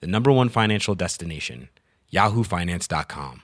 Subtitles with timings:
[0.00, 1.68] the number one financial destination,
[2.12, 3.42] yahoofinance.com.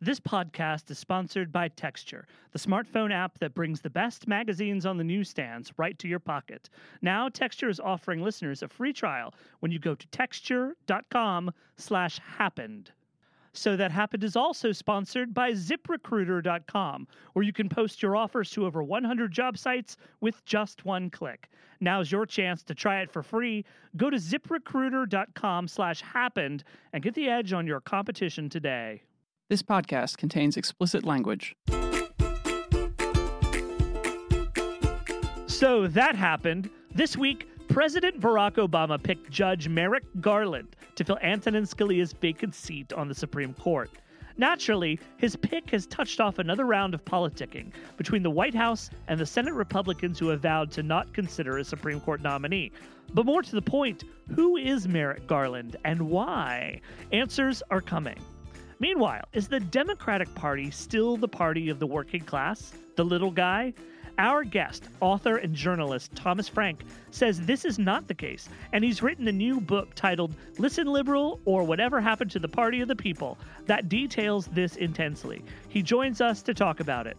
[0.00, 4.96] This podcast is sponsored by Texture, the smartphone app that brings the best magazines on
[4.96, 6.70] the newsstands right to your pocket.
[7.02, 12.92] Now, Texture is offering listeners a free trial when you go to texture.com slash happened.
[13.52, 18.66] So That Happened is also sponsored by ziprecruiter.com, where you can post your offers to
[18.66, 21.48] over 100 job sites with just one click.
[21.80, 23.64] Now's your chance to try it for free.
[23.96, 29.02] Go to ziprecruiter.com slash happened and get the edge on your competition today.
[29.48, 31.56] This podcast contains explicit language.
[35.46, 36.70] So that happened.
[36.94, 42.92] This week, President Barack Obama picked Judge Merrick Garland to fill Antonin Scalia's vacant seat
[42.92, 43.88] on the Supreme Court.
[44.36, 49.20] Naturally, his pick has touched off another round of politicking between the White House and
[49.20, 52.72] the Senate Republicans who have vowed to not consider a Supreme Court nominee.
[53.14, 54.02] But more to the point,
[54.34, 56.80] who is Merrick Garland and why?
[57.12, 58.18] Answers are coming.
[58.80, 63.72] Meanwhile, is the Democratic Party still the party of the working class, the little guy?
[64.18, 69.00] Our guest, author and journalist Thomas Frank, says this is not the case, and he's
[69.00, 72.96] written a new book titled Listen Liberal or Whatever Happened to the Party of the
[72.96, 75.44] People that details this intensely.
[75.68, 77.16] He joins us to talk about it.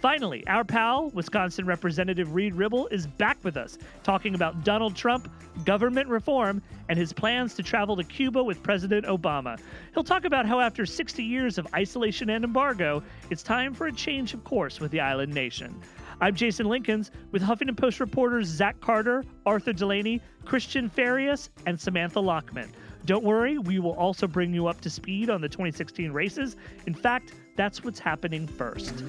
[0.00, 5.30] Finally, our pal, Wisconsin Representative Reid Ribble, is back with us talking about Donald Trump,
[5.64, 9.60] government reform, and his plans to travel to Cuba with President Obama.
[9.94, 13.92] He'll talk about how, after 60 years of isolation and embargo, it's time for a
[13.92, 15.80] change of course with the island nation.
[16.22, 22.18] I'm Jason Linkins with Huffington Post reporters Zach Carter, Arthur Delaney, Cristian Farias, and Samantha
[22.18, 22.68] Lachman.
[23.06, 26.56] Don't worry, we will also bring you up to speed on the 2016 races.
[26.86, 29.02] In fact, that's what's happening first.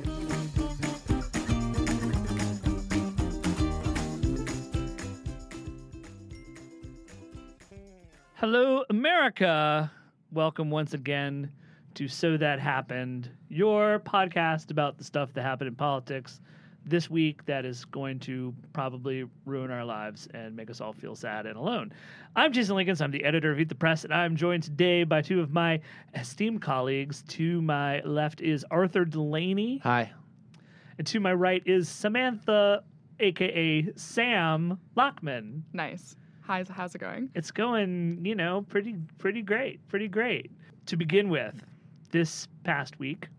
[8.36, 9.92] Hello, America.
[10.32, 11.52] Welcome once again
[11.96, 16.40] to So That Happened, your podcast about the stuff that happened in politics
[16.91, 21.16] this week that is going to probably ruin our lives and make us all feel
[21.16, 21.94] sad and alone.
[22.35, 23.02] I'm Jason Linkins.
[23.02, 25.79] I'm the editor of Eat the Press, and I'm joined today by two of my
[26.16, 27.24] esteemed colleagues.
[27.29, 29.79] To my left is Arthur Delaney.
[29.84, 30.12] Hi.
[30.97, 32.84] And to my right is Samantha,
[33.22, 35.62] aka Sam Lachman.
[35.72, 36.18] Nice.
[36.41, 37.29] How's how's it going?
[37.35, 40.52] It's going, you know, pretty pretty great, pretty great.
[40.88, 41.63] To begin with,
[42.12, 43.29] this past week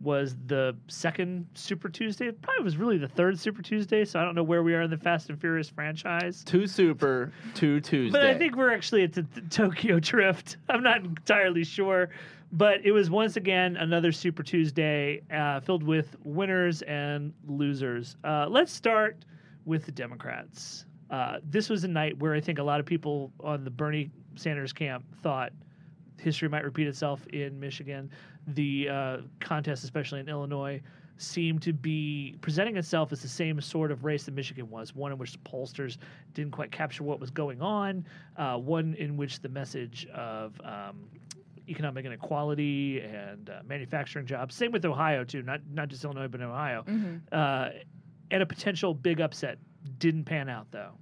[0.00, 2.28] was the second Super Tuesday.
[2.28, 4.82] It probably was really the third Super Tuesday, so I don't know where we are
[4.82, 6.44] in the Fast and Furious franchise.
[6.44, 8.18] Two Super, two Tuesday.
[8.18, 10.58] But I think we're actually at the, the Tokyo Drift.
[10.68, 12.10] I'm not entirely sure.
[12.52, 18.16] But it was once again another Super Tuesday uh, filled with winners and losers.
[18.22, 19.24] Uh, let's start
[19.64, 20.86] with the Democrats.
[21.10, 24.10] Uh, this was a night where I think a lot of people on the Bernie
[24.36, 25.52] Sanders camp thought
[26.18, 28.10] history might repeat itself in Michigan.
[28.48, 30.80] The uh, contest, especially in Illinois,
[31.18, 35.12] seemed to be presenting itself as the same sort of race that Michigan was one
[35.12, 35.96] in which the pollsters
[36.34, 38.04] didn't quite capture what was going on,
[38.36, 41.08] uh, one in which the message of um,
[41.68, 46.40] economic inequality and uh, manufacturing jobs, same with Ohio too, not not just Illinois but
[46.40, 47.16] Ohio, Mm-hmm.
[47.32, 47.70] uh,
[48.30, 49.58] and a potential big upset
[49.98, 50.92] didn't pan out though.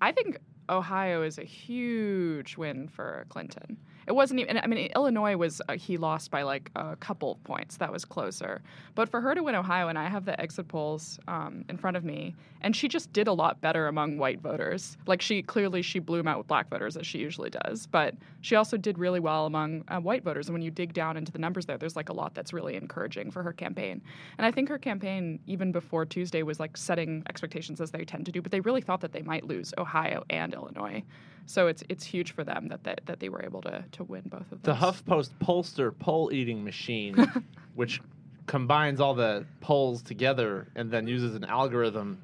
[0.00, 0.38] I think
[0.70, 3.76] Ohio is a huge win for Clinton.
[4.06, 4.58] It wasn't even.
[4.58, 7.76] I mean, Illinois was uh, he lost by like a couple of points.
[7.76, 8.62] That was closer.
[8.94, 11.96] But for her to win Ohio, and I have the exit polls um, in front
[11.96, 14.96] of me, and she just did a lot better among white voters.
[15.06, 18.14] Like she clearly she blew 'em out with black voters as she usually does, but
[18.40, 20.48] she also did really well among uh, white voters.
[20.48, 22.76] And when you dig down into the numbers there, there's like a lot that's really
[22.76, 24.02] encouraging for her campaign.
[24.38, 28.26] And I think her campaign, even before Tuesday, was like setting expectations as they tend
[28.26, 28.42] to do.
[28.42, 31.02] But they really thought that they might lose Ohio and Illinois.
[31.46, 34.22] So it's it's huge for them that that, that they were able to to win
[34.26, 34.80] both of the those.
[34.80, 37.14] HuffPost pollster poll eating machine,
[37.74, 38.00] which
[38.46, 42.20] combines all the polls together and then uses an algorithm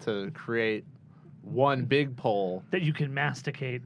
[0.00, 0.84] to create
[1.42, 2.62] one big poll.
[2.70, 3.82] That you can masticate.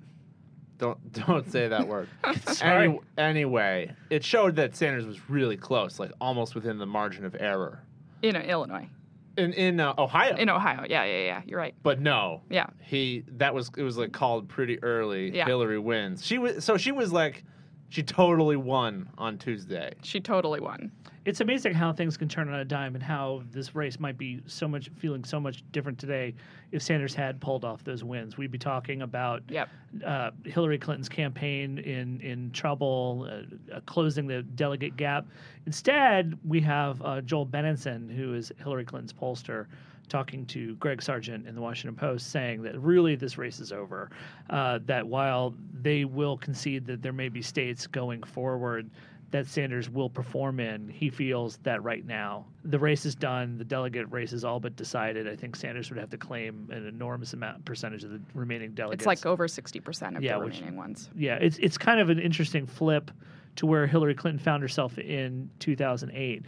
[0.78, 2.08] Don't don't say that word.
[2.52, 2.88] Sorry.
[2.88, 7.34] Any, anyway, it showed that Sanders was really close, like almost within the margin of
[7.38, 7.82] error.
[8.22, 8.88] you uh, know Illinois.
[9.36, 10.36] In in uh, Ohio.
[10.36, 10.84] in Ohio.
[10.88, 11.42] Yeah, yeah, yeah.
[11.46, 11.74] You're right.
[11.82, 12.66] but no, Yeah.
[12.82, 15.34] he that was it was like called pretty early.
[15.34, 15.46] Yeah.
[15.46, 16.24] Hillary wins.
[16.24, 17.44] She was so she was like
[17.88, 19.92] she totally won on Tuesday.
[20.02, 20.90] She totally won.
[21.24, 24.40] It's amazing how things can turn on a dime and how this race might be
[24.46, 26.34] so much feeling so much different today
[26.70, 28.36] if Sanders had pulled off those wins.
[28.38, 29.68] We'd be talking about Yep.
[30.04, 35.26] uh, Hillary Clinton's campaign in in trouble, uh, uh, closing the delegate gap.
[35.66, 39.66] Instead, we have uh, Joel Benenson, who is Hillary Clinton's pollster,
[40.08, 44.10] talking to Greg Sargent in the Washington Post, saying that really this race is over.
[44.50, 48.90] Uh, that while they will concede that there may be states going forward
[49.32, 53.58] that Sanders will perform in, he feels that right now the race is done.
[53.58, 55.26] The delegate race is all but decided.
[55.26, 59.00] I think Sanders would have to claim an enormous amount percentage of the remaining delegates.
[59.02, 61.10] It's like over 60% of Yeah, the which- remaining ones.
[61.16, 63.10] yeah, it's it's kind of an interesting flip
[63.56, 66.44] to where Hillary Clinton found herself in 2008.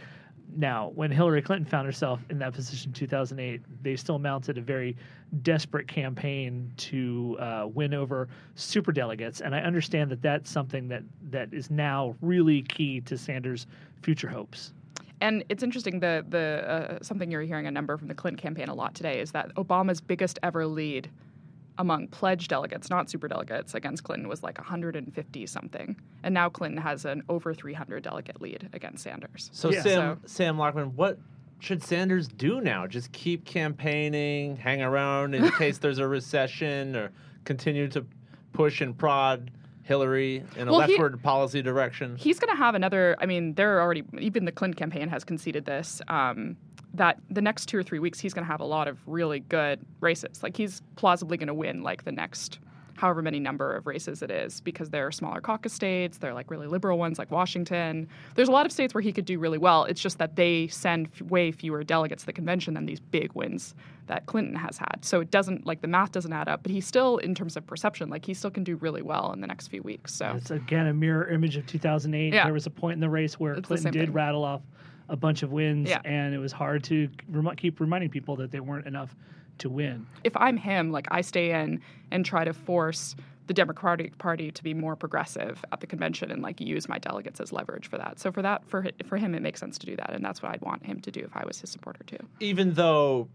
[0.55, 4.61] Now, when Hillary Clinton found herself in that position in 2008, they still mounted a
[4.61, 4.95] very
[5.43, 11.53] desperate campaign to uh, win over superdelegates, and I understand that that's something that that
[11.53, 13.67] is now really key to Sanders'
[14.01, 14.73] future hopes.
[15.21, 18.69] And it's interesting the the uh, something you're hearing a number from the Clinton campaign
[18.69, 21.09] a lot today is that Obama's biggest ever lead
[21.79, 26.79] among pledged delegates, not super delegates, against Clinton was like 150 something, and now Clinton
[26.79, 29.49] has an over 300 delegate lead against Sanders.
[29.53, 29.81] So Yeah.
[29.81, 31.17] Sam Sam Lachman, what
[31.59, 32.85] should Sanders do now?
[32.85, 37.11] Just keep campaigning, hang around in case there's a recession, or
[37.45, 38.05] continue to
[38.53, 39.49] push and prod
[39.83, 42.15] Hillary in a Well, he- leftward policy direction?
[42.17, 43.15] He's going to have another.
[43.19, 46.01] I mean, they're already even the Clinton campaign has conceded this.
[46.09, 46.57] Um,
[46.93, 49.39] that the next two or three weeks he's going to have a lot of really
[49.41, 50.41] good races.
[50.43, 52.59] Like he's plausibly going to win like the next
[52.95, 56.17] however many number of races it is because they're smaller caucus states.
[56.17, 58.09] They're like really liberal ones like Washington.
[58.35, 59.85] There's a lot of states where he could do really well.
[59.85, 63.31] It's just that they send f- way fewer delegates to the convention than these big
[63.35, 63.73] wins
[64.07, 64.97] that Clinton has had.
[65.05, 66.61] So it doesn't like the math doesn't add up.
[66.61, 69.39] But he still, in terms of perception, like he still can do really well in
[69.39, 70.13] the next few weeks.
[70.13, 72.33] So It's again a mirror image of 2008.
[72.33, 72.43] Yeah.
[72.43, 74.13] There was a point in the race where It's Clinton did thing.
[74.13, 74.61] rattle off
[75.09, 76.01] a bunch of wins, Yeah.
[76.05, 79.15] and it was hard to remi- keep reminding people that they weren't enough
[79.57, 80.05] to win.
[80.23, 83.15] if I'm him, like I stay in and try to force
[83.47, 87.41] the Democratic Party to be more progressive at the convention and like use my delegates
[87.41, 88.19] as leverage for that.
[88.19, 90.53] So for that, for for him, it makes sense to do that, and that's what
[90.53, 92.19] I'd want him to do if I was his supporter too.
[92.39, 93.27] Even though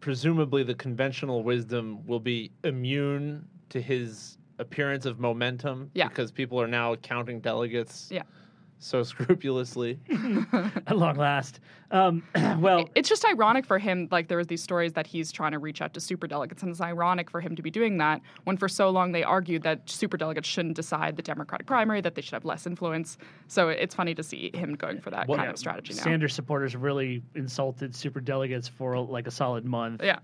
[0.00, 6.08] presumably the conventional wisdom will be immune to his appearance of momentum Yeah.
[6.08, 8.22] because people are now counting delegates Yeah.
[8.80, 9.98] So scrupulously.
[10.86, 11.60] At long last.
[11.90, 12.22] Um,
[12.58, 14.08] well, It's just ironic for him.
[14.10, 16.70] Like there was these stories that he's trying to reach out to super delegates, and
[16.70, 19.88] it's ironic for him to be doing that when for so long they argued that
[19.88, 23.18] super delegates shouldn't decide the Democratic primary, that they should have less influence.
[23.48, 26.02] So it's funny to see him going for that Well, kind yeah, of strategy now.
[26.02, 30.02] Sanders supporters really insulted super delegates for like a solid month.
[30.02, 30.18] Yeah.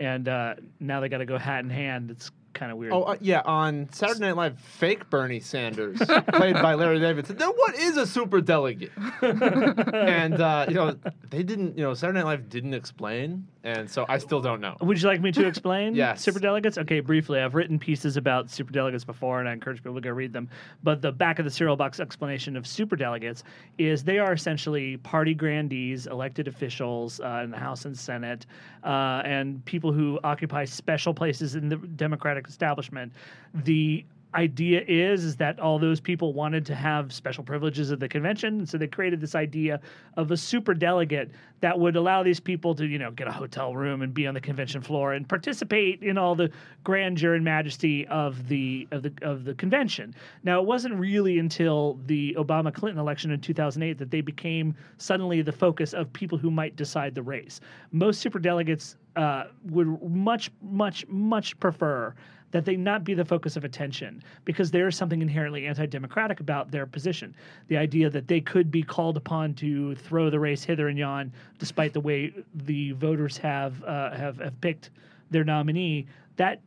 [0.00, 2.10] And uh, now they got to go hat in hand.
[2.10, 2.92] It's kind of weird.
[2.92, 5.98] Oh uh, yeah, on Saturday Night Live, fake Bernie Sanders,
[6.32, 10.96] played by Larry David, said, "Now what is a super delegate?" and uh, you know
[11.30, 11.76] they didn't.
[11.78, 14.76] You know Saturday Night Live didn't explain, and so I still don't know.
[14.80, 16.24] Would you like me to explain Yes.
[16.24, 16.78] superdelegates?
[16.78, 17.40] Okay, briefly.
[17.40, 20.48] I've written pieces about super delegates before, and I encourage people to go read them.
[20.82, 23.44] But the back of the cereal box explanation of super delegates
[23.78, 28.46] is they are essentially party grandees, elected officials uh, in the House and Senate,
[28.84, 33.12] uh, and people who occupy special places in the Democratic establishment.
[33.54, 34.04] The
[34.34, 38.58] idea is is that all those people wanted to have special privileges at the convention
[38.58, 39.80] and so they created this idea
[40.18, 43.74] of a super delegate that would allow these people to you know get a hotel
[43.74, 46.50] room and be on the convention floor and participate in all the
[46.84, 50.14] grandeur and majesty of the of the of the convention
[50.44, 55.40] now it wasn't really until the Obama Clinton election in 2008 that they became suddenly
[55.40, 57.60] the focus of people who might decide the race
[57.92, 62.14] most super delegates uh, would much much much prefer
[62.50, 66.70] that they not be the focus of attention because there is something inherently anti-democratic about
[66.70, 67.34] their position.
[67.68, 71.32] The idea that they could be called upon to throw the race hither and yon,
[71.58, 74.90] despite the way the voters have uh, have, have picked
[75.30, 76.60] their nominee, that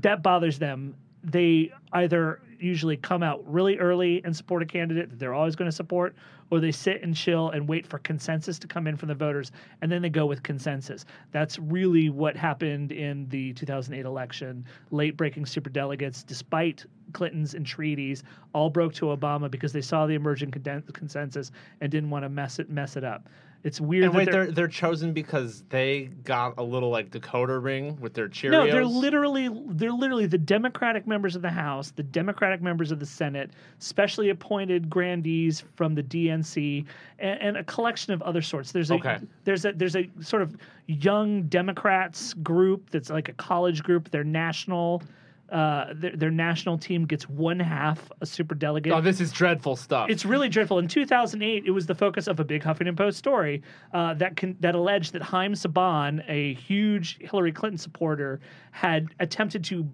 [0.00, 0.94] that bothers them.
[1.22, 5.70] They either usually come out really early and support a candidate that they're always going
[5.70, 6.14] to support,
[6.50, 9.52] or they sit and chill and wait for consensus to come in from the voters,
[9.80, 11.04] and then they go with consensus.
[11.32, 14.64] That's really what happened in the 2008 election.
[14.90, 18.22] Late breaking superdelegates, despite Clintons entreaties,
[18.52, 21.50] all broke to Obama because they saw the emerging consensus
[21.80, 23.28] and didn't want to mess it mess it up.
[23.62, 24.04] It's weird.
[24.04, 28.14] And wait, they're, they're they're chosen because they got a little like decoder ring with
[28.14, 28.50] their Cheerios.
[28.52, 32.98] no, they're literally they're literally the Democratic members of the House, the Democratic members of
[33.00, 36.86] the Senate, specially appointed grandees from the DNC,
[37.18, 38.72] and, and a collection of other sorts.
[38.72, 39.18] There's a Okay.
[39.44, 44.10] there's a there's a sort of young Democrats group that's like a college group.
[44.10, 45.02] They're national
[45.50, 48.92] uh, their, their national team gets one half a super delegate.
[48.92, 50.08] Oh, this is dreadful stuff.
[50.08, 50.78] It's really dreadful.
[50.78, 54.56] In 2008, it was the focus of a big Huffington Post story uh, that can,
[54.60, 58.40] that alleged that Haim Saban, a huge Hillary Clinton supporter,
[58.72, 59.88] had attempted to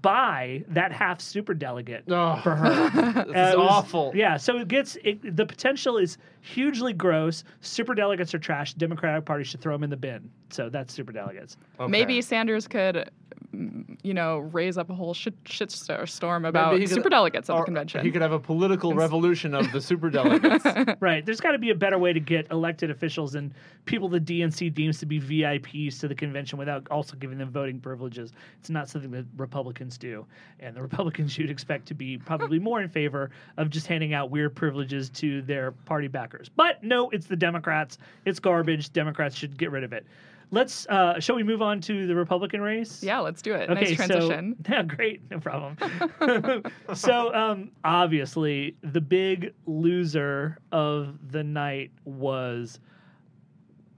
[0.00, 2.90] buy that half super delegate Oh, for her.
[3.26, 4.12] this Uh, is was- awful.
[4.14, 7.44] Yeah, so it gets it, the potential is hugely gross.
[7.60, 8.74] Super delegates are trash.
[8.74, 10.30] Democratic Party should throw them in the bin.
[10.50, 11.56] So that's super delegates.
[11.80, 11.90] Okay.
[11.90, 13.10] Maybe Sanders could,
[13.52, 17.46] you know, raise up a whole shit, shit storm about Maybe he could- superdelegates at
[17.46, 18.04] the convention.
[18.04, 20.96] He could have a political revolution of the superdelegates.
[21.00, 21.24] Right.
[21.24, 23.52] There's got to be a better way to get elected officials and
[23.84, 27.78] people the DNC deems to be VIPs to the convention without also giving them voting
[27.80, 28.32] privileges.
[28.58, 30.24] It's not something that Republicans do.
[30.60, 34.30] And the Republicans you'd expect to be probably more in favor of just handing out
[34.30, 36.48] weird privileges to their party backers.
[36.48, 37.98] But no, it's the Democrats.
[38.24, 38.92] It's garbage.
[38.92, 40.06] Democrats should get rid of it.
[40.50, 43.02] Let's uh shall we move on to the Republican race?
[43.02, 43.70] yeah, let's do it.
[43.70, 44.56] nice transition.
[44.66, 45.76] So, yeah, great, no problem.
[46.94, 52.80] so, um, obviously, the big loser of the night was,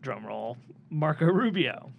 [0.02, 0.56] drumroll,
[0.90, 1.90] Marco Rubio.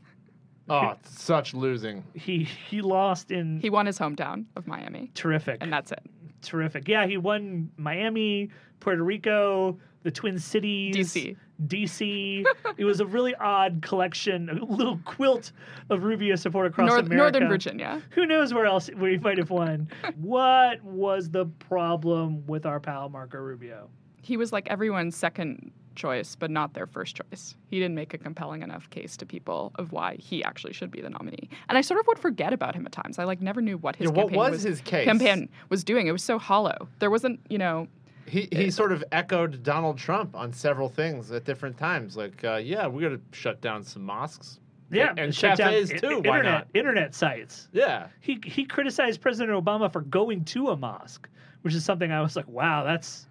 [0.70, 2.04] oh, such losing.
[2.14, 6.02] He he lost in he won his hometown of Miami, terrific, and that's it.
[6.42, 6.88] terrific.
[6.88, 8.50] Yeah, he won Miami,
[8.80, 11.36] Puerto Rico, the Twin Cities, DC.
[11.68, 12.46] DC.
[12.78, 15.52] it was a really odd collection, a little quilt
[15.90, 17.16] of Rubio support across North, America.
[17.40, 18.02] Northern Virginia.
[18.12, 19.88] Who knows where else we might have won?
[20.18, 23.90] what was the problem with our pal Marco Rubio?
[24.22, 27.56] He was like everyone's second choice, but not their first choice.
[27.70, 31.00] He didn't make a compelling enough case to people of why he actually should be
[31.00, 31.48] the nominee.
[31.70, 33.18] And I sort of would forget about him at times.
[33.18, 35.06] I like never knew what his Yeah, what campaign was was his case?
[35.06, 36.08] campaign was doing.
[36.08, 36.90] It was so hollow.
[37.00, 37.88] There wasn't, you know,
[38.28, 42.18] He he sort of echoed Donald Trump on several things at different times.
[42.18, 44.60] Like, uh, yeah, we got to shut down some mosques.
[44.92, 46.08] Yeah, and shut cafes i- too.
[46.18, 46.68] Internet, Why not?
[46.74, 47.70] internet sites.
[47.72, 48.08] Yeah.
[48.22, 51.28] He he criticized President Obama for going to a mosque,
[51.64, 53.28] which is something I was like, wow, that's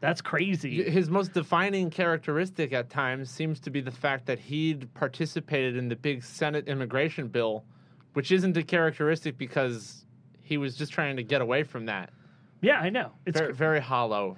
[0.00, 0.82] that's crazy.
[0.88, 5.88] His most defining characteristic at times seems to be the fact that he'd participated in
[5.88, 7.64] the big Senate immigration bill,
[8.12, 10.04] which isn't a characteristic because
[10.42, 12.10] he was just trying to get away from that.
[12.60, 13.12] Yeah, I know.
[13.26, 14.36] It's Very, very hollow.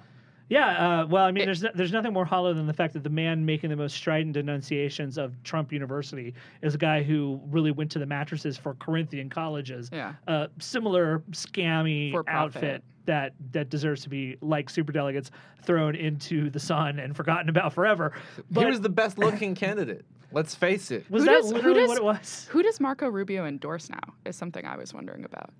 [0.49, 2.93] Yeah, uh, well, I mean, It- there's no, there's nothing more hollow than the fact
[2.93, 6.33] that the man making the most strident denunciations of Trump University
[6.63, 9.91] is a guy who really went to the mattresses for Corinthian colleges.
[9.93, 10.13] Yeah.
[10.27, 15.29] Uh, similar scammy outfit that that deserves to be like superdelegates
[15.63, 18.13] thrown into the sun and forgotten about forever.
[18.49, 20.03] But he was the best looking candidate.
[20.31, 21.09] Let's face it.
[21.11, 22.47] was Who that does- literally does- what it was?
[22.51, 23.99] who does Marco Rubio endorse now?
[24.25, 25.51] Is something I was wondering about.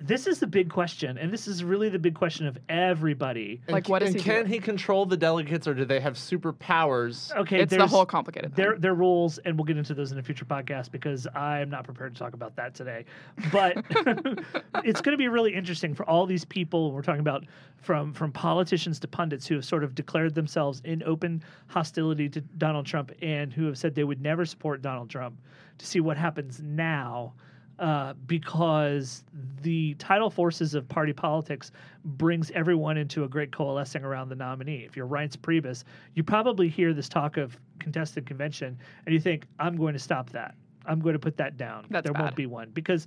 [0.00, 3.60] This is the big question, and this is really the big question of everybody.
[3.66, 4.46] And Like, c- what is and he can doing?
[4.52, 7.34] he control the delegates, or do they have superpowers?
[7.36, 8.64] Okay, it's the whole complicated thing.
[8.64, 11.84] Their their rules, and we'll get into those in a future podcast because I'm not
[11.84, 13.04] prepared to talk about that today.
[13.52, 13.76] But
[14.84, 17.44] it's going to be really interesting for all these people we're talking about,
[17.76, 22.40] from from politicians to pundits who have sort of declared themselves in open hostility to
[22.40, 25.38] Donald Trump and who have said they would never support Donald Trump,
[25.78, 27.32] to see what happens now.
[27.78, 29.22] Uh, because
[29.62, 31.70] the tidal forces of party politics
[32.04, 34.84] brings everyone into a great coalescing around the nominee.
[34.84, 39.46] If you're Reince Priebus, you probably hear this talk of contested convention and you think,
[39.60, 40.56] I'm going to stop that.
[40.86, 41.86] I'm going to put that down.
[41.88, 43.06] That's there won't be one because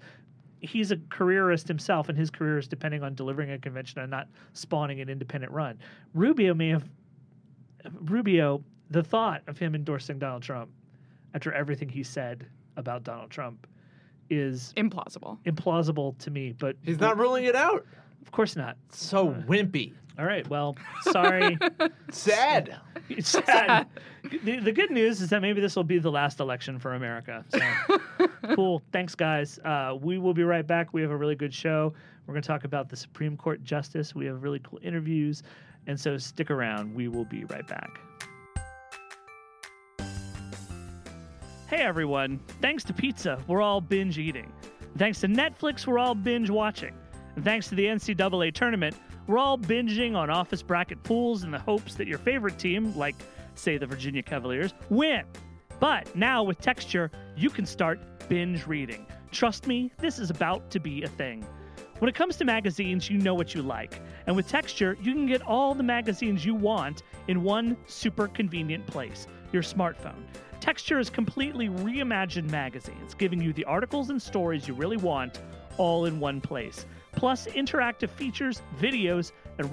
[0.61, 4.29] he's a careerist himself and his career is depending on delivering a convention and not
[4.53, 5.79] spawning an independent run.
[6.13, 6.87] Rubio may have
[8.03, 10.69] Rubio, the thought of him endorsing Donald Trump
[11.33, 12.45] after everything he said
[12.77, 13.67] about Donald Trump
[14.31, 15.37] is Implausible.
[15.45, 17.85] implausible to me, but He's not ruling it out.
[18.23, 18.77] of course not.
[18.91, 19.93] So wimpy.
[20.19, 21.57] All right, well, sorry.
[22.11, 22.75] Sad.
[23.09, 23.87] it's sad.
[24.43, 27.43] The, the good news is that maybe this will be the last election for America.
[27.49, 28.81] So cool.
[28.91, 29.57] Thanks, guys.
[29.65, 30.93] Uh, we will be right back.
[30.93, 31.93] We have a really good show.
[32.27, 34.13] We're going to talk about the Supreme Court justice.
[34.13, 35.43] We have really cool interviews.
[35.87, 36.93] And so stick around.
[36.93, 37.99] We will be right back.
[41.71, 42.37] Hey everyone.
[42.61, 44.51] Thanks to pizza, we're all binge eating.
[44.97, 46.93] Thanks to Netflix, we're all binge watching.
[47.37, 48.93] And thanks to the NCAA tournament,
[49.25, 53.15] we're all binging on office bracket pools in the hopes that your favorite team, like,
[53.55, 55.23] say, the Virginia Cavaliers, win.
[55.79, 59.05] But now with Texture, you can start binge reading.
[59.31, 61.41] Trust me, this is about to be a thing.
[61.99, 64.01] When it comes to magazines, you know what you like.
[64.27, 68.85] And with Texture, you can get all the magazines you want in one super convenient
[68.87, 70.23] place your smartphone.
[70.61, 75.41] Texture has completely reimagined magazines, giving you the articles and stories you really want
[75.77, 76.85] all in one place.
[77.13, 79.69] Plus, interactive features, videos, and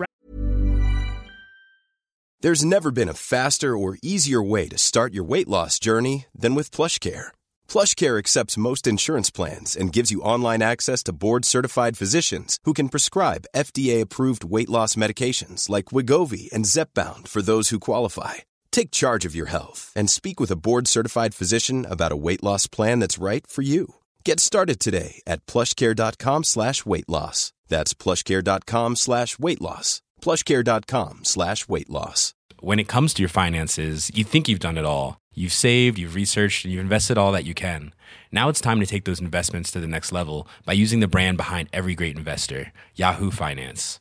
[2.40, 6.54] There's never been a faster or easier way to start your weight loss journey than
[6.54, 7.28] with PlushCare.
[7.68, 12.88] PlushCare accepts most insurance plans and gives you online access to board-certified physicians who can
[12.88, 18.34] prescribe FDA-approved weight loss medications like Wegovy and Zepbound for those who qualify.
[18.70, 22.66] Take charge of your health and speak with a board-certified physician about a weight loss
[22.66, 23.96] plan that's right for you.
[24.24, 27.52] Get started today at plushcare.com slash weight loss.
[27.68, 30.02] That's plushcare.com slash weight loss.
[30.22, 32.34] plushcare.com slash weight loss.
[32.60, 35.18] When it comes to your finances, you think you've done it all.
[35.32, 37.94] You've saved, you've researched, and you've invested all that you can.
[38.32, 41.36] Now it's time to take those investments to the next level by using the brand
[41.36, 44.00] behind every great investor, Yahoo Finance.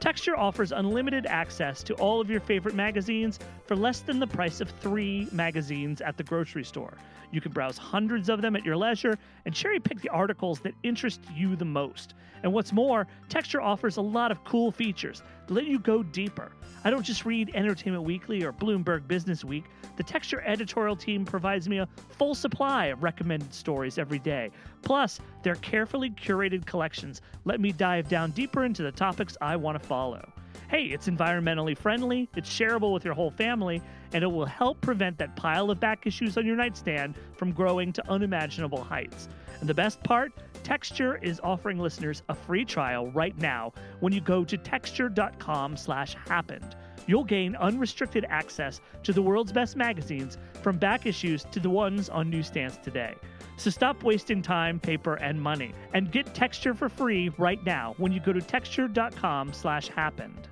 [0.00, 4.62] Texture offers unlimited access to all of your favorite magazines for less than the price
[4.62, 6.94] of three magazines at the grocery store.
[7.32, 10.74] You can browse hundreds of them at your leisure and cherry pick the articles that
[10.82, 12.14] interest you the most.
[12.42, 16.52] And what's more, Texture offers a lot of cool features that let you go deeper.
[16.82, 19.64] I don't just read Entertainment Weekly or Bloomberg Business Week.
[19.96, 24.50] The Texture editorial team provides me a full supply of recommended stories every day.
[24.82, 29.80] Plus, their carefully curated collections let me dive down deeper into the topics I want
[29.80, 30.22] to follow.
[30.68, 33.82] Hey, it's environmentally friendly, it's shareable with your whole family,
[34.12, 37.92] and it will help prevent that pile of back issues on your nightstand from growing
[37.94, 39.28] to unimaginable heights.
[39.58, 40.32] And the best part?
[40.62, 46.14] Texture is offering listeners a free trial right now when you go to texture.com slash
[46.28, 46.76] happened.
[47.08, 52.08] You'll gain unrestricted access to the world's best magazines from back issues to the ones
[52.08, 53.16] on newsstands today.
[53.60, 58.10] So stop wasting time, paper, and money and get Texture for free right now when
[58.10, 60.48] you go to texture.com slash happened.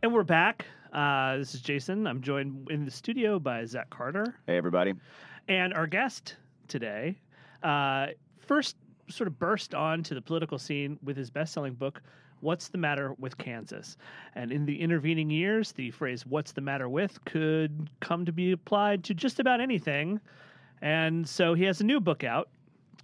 [0.00, 0.64] And we're back.
[0.92, 2.06] Uh, this is Jason.
[2.06, 4.36] I'm joined in the studio by Zach Carter.
[4.46, 4.94] Hey, everybody.
[5.48, 6.36] And our guest
[6.68, 7.18] today
[7.64, 8.06] uh,
[8.38, 8.76] first
[9.08, 12.00] sort of burst onto the political scene with his best selling book,
[12.40, 13.96] What's the Matter with Kansas?
[14.34, 18.52] And in the intervening years, the phrase What's the Matter with could come to be
[18.52, 20.20] applied to just about anything.
[20.80, 22.48] And so he has a new book out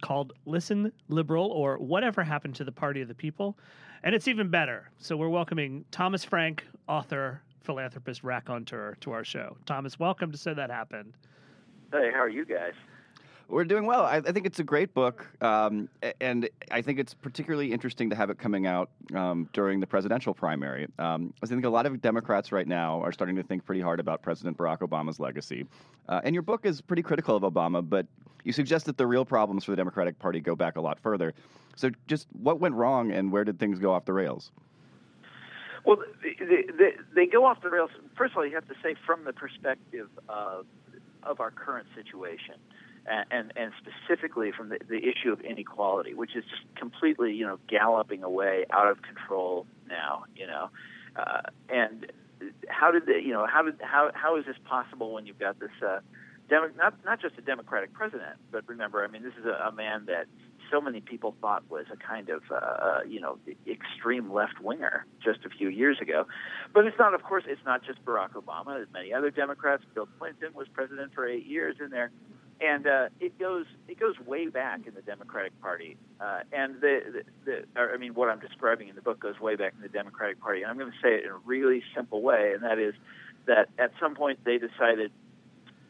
[0.01, 3.57] called Listen Liberal or Whatever Happened to the Party of the People.
[4.03, 4.89] And it's even better.
[4.97, 9.57] So we're welcoming Thomas Frank, author, philanthropist, raconteur, to our show.
[9.65, 11.13] Thomas, welcome to So That Happened.
[11.91, 12.73] Hey, how are you guys?
[13.47, 14.03] We're doing well.
[14.03, 15.87] I, I think it's a great book, um,
[16.19, 20.33] and I think it's particularly interesting to have it coming out um, during the presidential
[20.33, 20.87] primary.
[20.97, 23.99] Um, I think a lot of Democrats right now are starting to think pretty hard
[23.99, 25.65] about President Barack Obama's legacy.
[26.09, 28.07] Uh, and your book is pretty critical of Obama, but
[28.43, 31.33] you suggest that the real problems for the Democratic Party go back a lot further.
[31.75, 34.51] So, just what went wrong, and where did things go off the rails?
[35.83, 37.91] Well, they, they, they go off the rails.
[38.17, 40.65] First of all, you have to say from the perspective of
[41.23, 42.55] of our current situation,
[43.07, 47.59] and and, specifically from the, the issue of inequality, which is just completely, you know,
[47.67, 50.25] galloping away out of control now.
[50.35, 50.69] You know,
[51.15, 52.11] uh, and
[52.67, 55.59] how did they, you know, how did how how is this possible when you've got
[55.59, 55.71] this?
[55.85, 55.99] Uh,
[56.47, 59.71] Demo- not not just a Democratic president, but remember, I mean, this is a, a
[59.71, 60.27] man that
[60.71, 63.37] so many people thought was a kind of uh, you know
[63.67, 66.25] extreme left winger just a few years ago.
[66.73, 68.75] But it's not, of course, it's not just Barack Obama.
[68.75, 69.83] There's many other Democrats.
[69.93, 72.11] Bill Clinton was president for eight years in there,
[72.61, 75.97] and uh, it goes it goes way back in the Democratic Party.
[76.19, 79.55] Uh, and the, the, the I mean, what I'm describing in the book goes way
[79.55, 80.61] back in the Democratic Party.
[80.61, 82.93] And I'm going to say it in a really simple way, and that is
[83.45, 85.11] that at some point they decided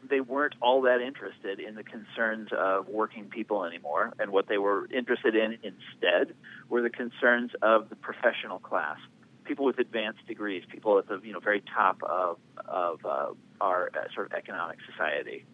[0.08, 4.58] they weren't all that interested in the concerns of working people anymore, and what they
[4.58, 6.34] were interested in instead
[6.68, 8.98] were the concerns of the professional class,
[9.44, 13.26] people with advanced degrees, people at the you know very top of of uh,
[13.60, 15.44] our uh, sort of economic society.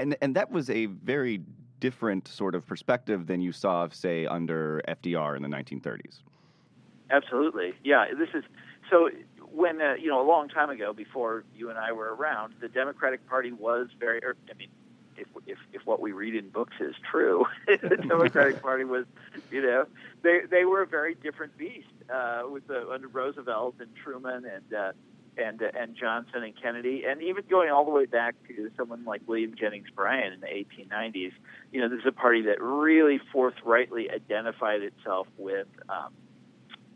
[0.00, 1.42] And and that was a very
[1.78, 6.20] different sort of perspective than you saw, say, under FDR in the 1930s.
[7.10, 8.06] Absolutely, yeah.
[8.16, 8.44] This is
[8.88, 9.10] so
[9.52, 12.68] when uh, you know a long time ago, before you and I were around, the
[12.68, 14.24] Democratic Party was very.
[14.24, 14.68] Or, I mean,
[15.16, 19.04] if if if what we read in books is true, the Democratic Party was,
[19.50, 19.86] you know,
[20.22, 24.74] they they were a very different beast uh, with the under Roosevelt and Truman and.
[24.74, 24.92] Uh,
[25.36, 29.04] and uh, and Johnson and Kennedy, and even going all the way back to someone
[29.04, 31.32] like William Jennings Bryan in the 1890s.
[31.72, 36.12] You know, this is a party that really forthrightly identified itself with um,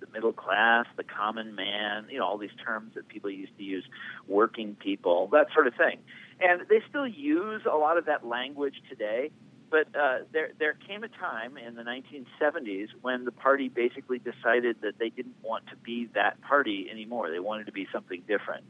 [0.01, 2.07] the middle class, the common man.
[2.11, 3.85] You know, all these terms that people used to use,
[4.27, 5.99] working people, that sort of thing.
[6.41, 9.31] And they still use a lot of that language today.
[9.75, 14.77] But uh, there, there came a time in the 1970s when the party basically decided
[14.83, 17.29] that they didn't want to be that party anymore.
[17.29, 18.63] They wanted to be something different,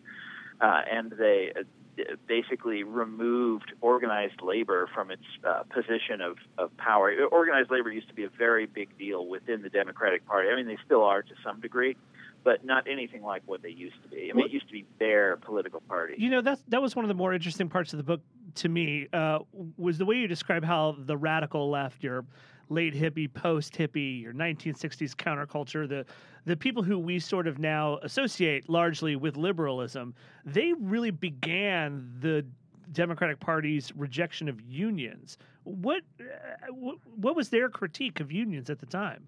[0.62, 7.14] uh, and they uh, basically removed organized labor from its uh, position of, of power.
[7.30, 10.48] Organized labor used to be a very big deal within the Democratic Party.
[10.48, 11.98] I mean, they still are to some degree,
[12.44, 14.30] but not anything like what they used to be.
[14.30, 16.14] I mean, it used to be their political party.
[16.16, 18.22] You know, that's that was one of the more interesting parts of the book
[18.56, 19.40] to me uh,
[19.76, 22.24] was the way you describe how the radical left, your
[22.68, 26.04] late hippie, post hippie, your 1960s counterculture, the
[26.46, 30.14] the people who we sort of now associate largely with liberalism,
[30.44, 32.44] they really began the
[32.92, 35.38] Democratic Party's rejection of unions.
[35.64, 36.72] What uh,
[37.16, 39.26] what was their critique of unions at the time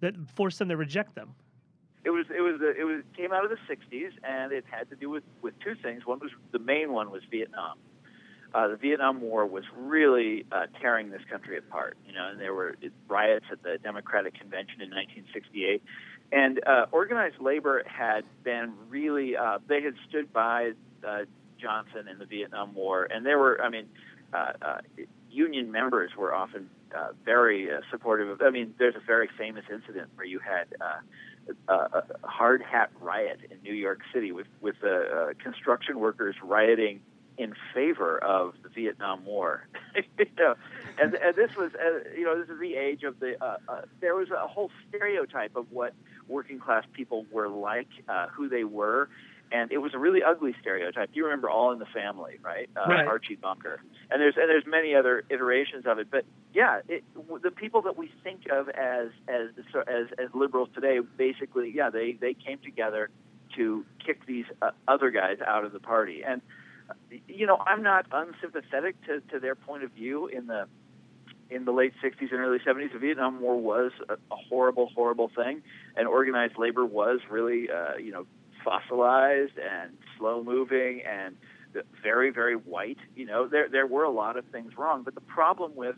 [0.00, 1.34] that forced them to reject them?
[2.04, 4.96] It was it was it was came out of the '60s, and it had to
[4.96, 6.06] do with with two things.
[6.06, 7.78] One was the main one was Vietnam.
[8.54, 11.96] Uh, the Vietnam War was really uh, tearing this country apart.
[12.06, 12.76] You know, and there were
[13.08, 15.82] riots at the Democratic Convention in 1968,
[16.32, 20.72] and uh, organized labor had been really uh, they had stood by
[21.06, 21.20] uh,
[21.60, 23.86] Johnson in the Vietnam War, and there were I mean,
[24.32, 24.78] uh, uh,
[25.30, 28.42] union members were often uh, very uh, supportive of.
[28.42, 30.66] I mean, there's a very famous incident where you had.
[30.80, 31.00] Uh,
[31.68, 36.36] uh, a hard hat riot in New York City with with uh, uh, construction workers
[36.44, 37.00] rioting
[37.40, 39.66] in favor of the Vietnam War.
[40.18, 40.54] you know,
[41.00, 43.80] and, and this was uh, you know this is the age of the uh, uh,
[44.00, 45.94] there was a whole stereotype of what
[46.28, 49.08] working class people were like, uh, who they were,
[49.50, 51.08] and it was a really ugly stereotype.
[51.14, 52.68] You remember All in the Family, right?
[52.76, 53.06] Uh, right.
[53.06, 56.08] Archie Bunker, and there's and there's many other iterations of it.
[56.10, 57.04] But yeah, it,
[57.42, 59.48] the people that we think of as as
[59.88, 63.08] as as liberals today, basically, yeah, they they came together
[63.56, 66.22] to kick these uh, other guys out of the party.
[66.22, 66.42] And
[67.28, 70.66] you know, I'm not unsympathetic to to their point of view in the
[71.50, 75.32] in the late 60s and early 70s, the Vietnam War was a, a horrible, horrible
[75.34, 75.62] thing,
[75.96, 78.24] and organized labor was really, uh, you know,
[78.64, 81.36] fossilized and slow moving and
[82.02, 83.46] very very white you know.
[83.46, 85.96] There there were a lot of things wrong but the problem with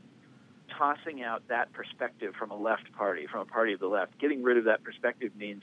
[0.79, 4.43] tossing out that perspective from a left party from a party of the left getting
[4.43, 5.63] rid of that perspective means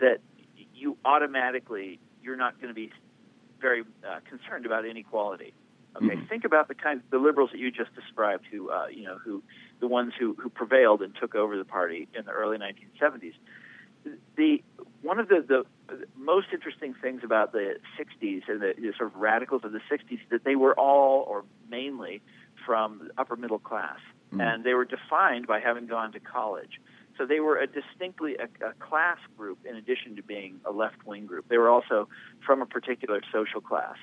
[0.00, 0.18] that
[0.74, 2.90] you automatically you're not going to be
[3.60, 5.52] very uh, concerned about inequality
[5.96, 6.26] okay mm-hmm.
[6.26, 9.18] think about the kind of the liberals that you just described who uh, you know
[9.18, 9.42] who
[9.80, 13.34] the ones who who prevailed and took over the party in the early 1970s
[14.36, 14.62] the
[15.02, 15.64] one of the, the
[16.16, 20.18] most interesting things about the 60s and the, the sort of radicals of the 60s
[20.30, 22.22] that they were all or mainly
[22.64, 23.98] from the upper middle class
[24.32, 24.42] mm.
[24.42, 26.80] and they were defined by having gone to college
[27.18, 31.06] so they were a distinctly a, a class group in addition to being a left
[31.06, 31.48] wing group.
[31.48, 32.08] They were also
[32.44, 33.96] from a particular social class.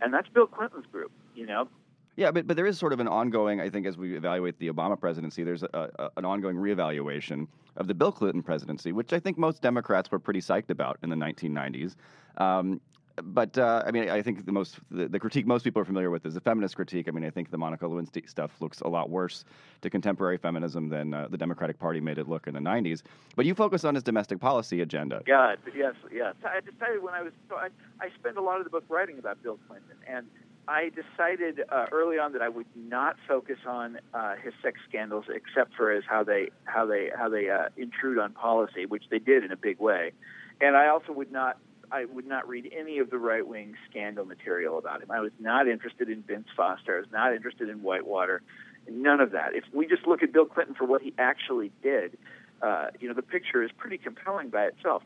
[0.00, 1.68] And that's bill clinton's group you know?
[2.16, 4.68] Yeah, but, but there is sort of an ongoing, I think, as we evaluate the
[4.70, 9.20] Obama presidency, there's a, a, an ongoing reevaluation of the Bill Clinton presidency, which I
[9.20, 11.94] think most Democrats were pretty psyched about in the 1990s.
[12.36, 12.80] Um,
[13.22, 16.10] but uh, I mean, I think the most the, the, critique most people are familiar
[16.10, 17.08] with is the feminist critique.
[17.08, 19.44] I mean, I think the Monica Lewinsky stuff looks a lot worse
[19.82, 23.02] to contemporary feminism than uh, the Democratic Party made it look in the '90s.
[23.36, 25.22] But you focus on his domestic policy agenda.
[25.26, 26.34] God, yes, yes.
[26.44, 27.68] I decided when I was so I,
[28.00, 30.26] I spent a lot of the book writing about Bill Clinton, and
[30.68, 35.24] I decided uh, early on that I would not focus on uh, his sex scandals,
[35.34, 39.18] except for as how they how they how they uh, intrude on policy, which they
[39.18, 40.12] did in a big way.
[40.60, 41.56] And I also would not
[41.90, 45.10] I would not read any of the right wing scandal material about him.
[45.10, 46.96] I was not interested in Vince Foster.
[46.96, 48.42] I was not interested in Whitewater.
[48.88, 49.54] None of that.
[49.54, 52.16] If we just look at Bill Clinton for what he actually did,
[52.62, 55.02] uh, you know, the picture is pretty compelling by itself.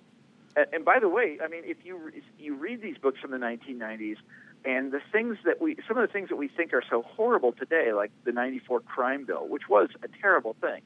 [0.57, 3.31] And, and by the way, I mean, if you if you read these books from
[3.31, 4.17] the 1990s
[4.65, 7.53] and the things that we, some of the things that we think are so horrible
[7.53, 10.83] today, like the 94 crime bill, which was a terrible thing.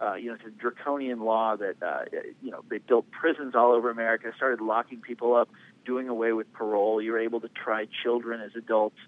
[0.00, 2.04] Uh, you know, it's a draconian law that, uh,
[2.42, 5.48] you know, they built prisons all over America, started locking people up,
[5.84, 7.00] doing away with parole.
[7.00, 8.98] You were able to try children as adults.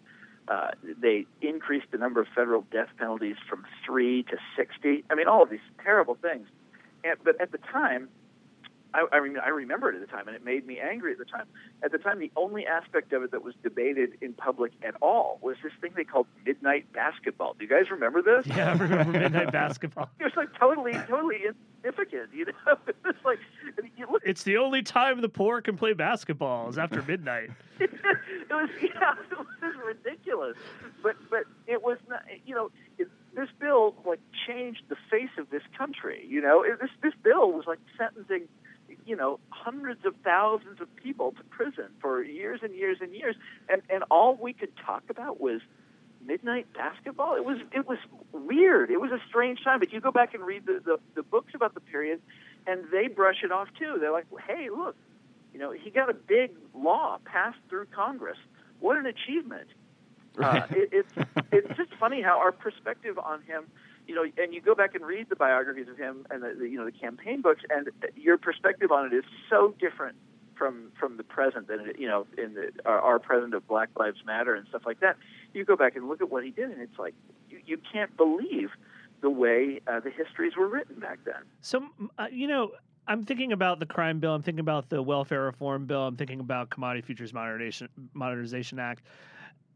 [0.48, 0.70] Uh,
[1.00, 5.04] they increased the number of federal death penalties from three to 60.
[5.10, 6.46] I mean, all of these terrible things.
[7.02, 8.08] And, but at the time,
[8.94, 11.24] I, I, I remember it at the time, and it made me angry at the
[11.24, 11.46] time.
[11.82, 15.38] At the time, the only aspect of it that was debated in public at all
[15.42, 17.54] was this thing they called midnight basketball.
[17.58, 18.46] Do you guys remember this?
[18.46, 20.10] Yeah, I remember midnight basketball.
[20.20, 22.30] It was like totally, totally insignificant.
[22.32, 23.38] You know, it's like
[23.96, 24.22] you look.
[24.24, 27.50] It's the only time the poor can play basketball is after midnight.
[27.80, 27.90] it
[28.50, 30.56] was yeah, it was ridiculous.
[31.02, 32.22] But but it was not.
[32.46, 36.24] You know, it, this bill like changed the face of this country.
[36.28, 38.48] You know, it, this this bill was like sentencing
[39.06, 43.36] you know hundreds of thousands of people to prison for years and years and years.
[43.68, 45.60] And and all we could talk about was
[46.24, 47.36] midnight basketball.
[47.36, 47.98] It was it was
[48.32, 48.90] weird.
[48.90, 49.78] It was a strange time.
[49.78, 52.20] But you go back and read the the, the books about the period
[52.66, 53.96] and they brush it off too.
[54.00, 54.96] They're like hey look
[55.52, 58.38] you know he got a big law passed through congress.
[58.80, 59.68] What an achievement.
[60.38, 63.64] Uh, it, it's it's just funny how our perspective on him
[64.06, 66.68] you know, and you go back and read the biographies of him and the, the
[66.68, 70.16] you know the campaign books, and your perspective on it is so different
[70.56, 73.88] from from the present than it, you know in the our, our present of Black
[73.98, 75.16] Lives Matter and stuff like that.
[75.52, 77.14] You go back and look at what he did, and it's like
[77.50, 78.70] you, you can't believe
[79.22, 81.42] the way uh, the histories were written back then.
[81.60, 81.84] So
[82.18, 82.72] uh, you know.
[83.08, 84.34] I'm thinking about the crime bill.
[84.34, 86.08] I'm thinking about the welfare reform bill.
[86.08, 89.04] I'm thinking about Commodity Futures Modernization Modernization Act,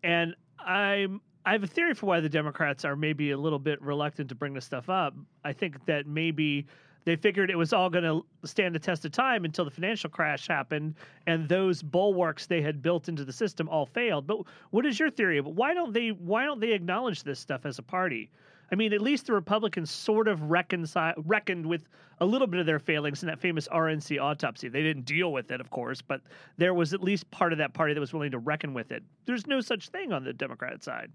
[0.03, 3.81] and I'm I have a theory for why the Democrats are maybe a little bit
[3.81, 5.15] reluctant to bring this stuff up.
[5.43, 6.67] I think that maybe
[7.05, 10.11] they figured it was all going to stand the test of time until the financial
[10.11, 10.95] crash happened
[11.27, 14.27] and those bulwarks they had built into the system all failed.
[14.27, 15.41] But what is your theory?
[15.41, 18.31] Why don't they why don't they acknowledge this stuff as a party?
[18.71, 21.89] I mean, at least the Republicans sort of reconcile, reckoned with
[22.21, 24.69] a little bit of their failings in that famous RNC autopsy.
[24.69, 26.21] They didn't deal with it, of course, but
[26.59, 29.03] there was at least part of that party that was willing to reckon with it.
[29.25, 31.11] There's no such thing on the Democrat side.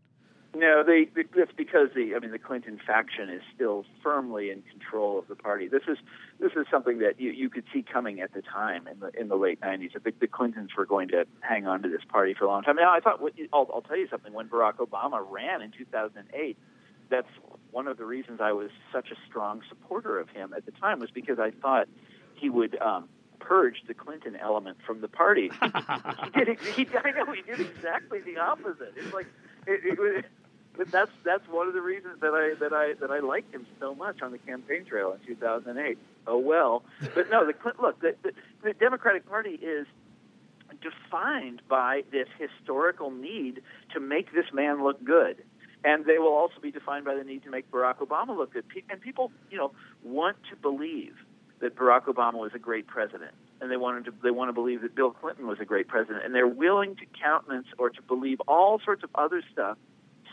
[0.56, 5.20] No, they, that's because the I mean the Clinton faction is still firmly in control
[5.20, 5.68] of the party.
[5.68, 5.98] This is
[6.40, 9.28] this is something that you, you could see coming at the time in the in
[9.28, 9.92] the late '90s.
[9.98, 12.64] I think the Clintons were going to hang on to this party for a long
[12.64, 12.78] time.
[12.78, 13.20] Now, I thought
[13.52, 14.32] I'll, I'll tell you something.
[14.32, 16.58] When Barack Obama ran in 2008,
[17.10, 17.28] that's
[17.72, 21.02] one of the reasons I was such a strong supporter of him at the time
[21.02, 21.90] was because I thought
[22.36, 25.52] he would um, purge the Clinton element from the party.
[26.24, 26.60] he did.
[26.62, 28.94] He, I know he did exactly the opposite.
[28.96, 29.28] It's like
[29.68, 30.26] it, it,
[30.78, 33.66] but that's that's one of the reasons that I that I that I liked him
[33.80, 35.98] so much on the campaign trail in 2008.
[36.28, 36.84] Oh well,
[37.14, 38.32] but no, the look, the, the,
[38.64, 39.88] the Democratic Party is
[40.82, 43.62] defined by this historical need
[43.94, 45.44] to make this man look good.
[45.84, 48.66] And they will also be defined by the need to make Barack Obama look good.
[48.90, 49.72] And people, you know,
[50.04, 51.14] want to believe
[51.60, 54.82] that Barack Obama was a great president, and they wanted to they want to believe
[54.82, 58.40] that Bill Clinton was a great president, and they're willing to countenance or to believe
[58.48, 59.78] all sorts of other stuff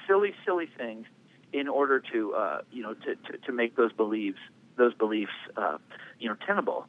[0.06, 1.06] silly, silly things
[1.52, 4.38] in order to, uh, you know, to, to, to, make those beliefs,
[4.76, 5.78] those beliefs, uh,
[6.18, 6.86] you know, tenable.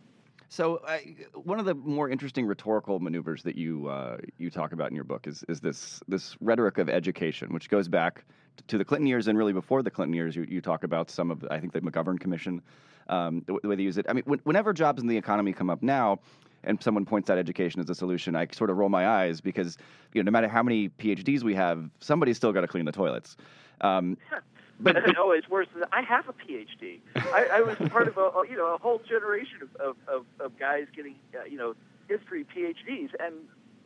[0.50, 1.00] So, uh,
[1.34, 5.04] one of the more interesting rhetorical maneuvers that you uh, you talk about in your
[5.04, 8.24] book is is this this rhetoric of education, which goes back
[8.68, 10.36] to the Clinton years and really before the Clinton years.
[10.36, 12.62] You, you talk about some of I think the McGovern Commission,
[13.10, 14.06] um, the, way they use it.
[14.08, 16.20] I mean, whenever jobs in the economy come up now,
[16.64, 19.78] and someone points out education as a solution, I sort of roll my eyes because
[20.14, 22.92] you know no matter how many PhDs we have, somebody's still got to clean the
[22.92, 23.38] toilets.
[23.82, 24.18] Um,
[24.80, 25.68] but no, it's worse.
[25.74, 27.00] Than, I have a PhD.
[27.16, 30.86] I, I was part of a you know a whole generation of of, of guys
[30.96, 31.76] getting uh, you know
[32.08, 33.36] history PhDs, and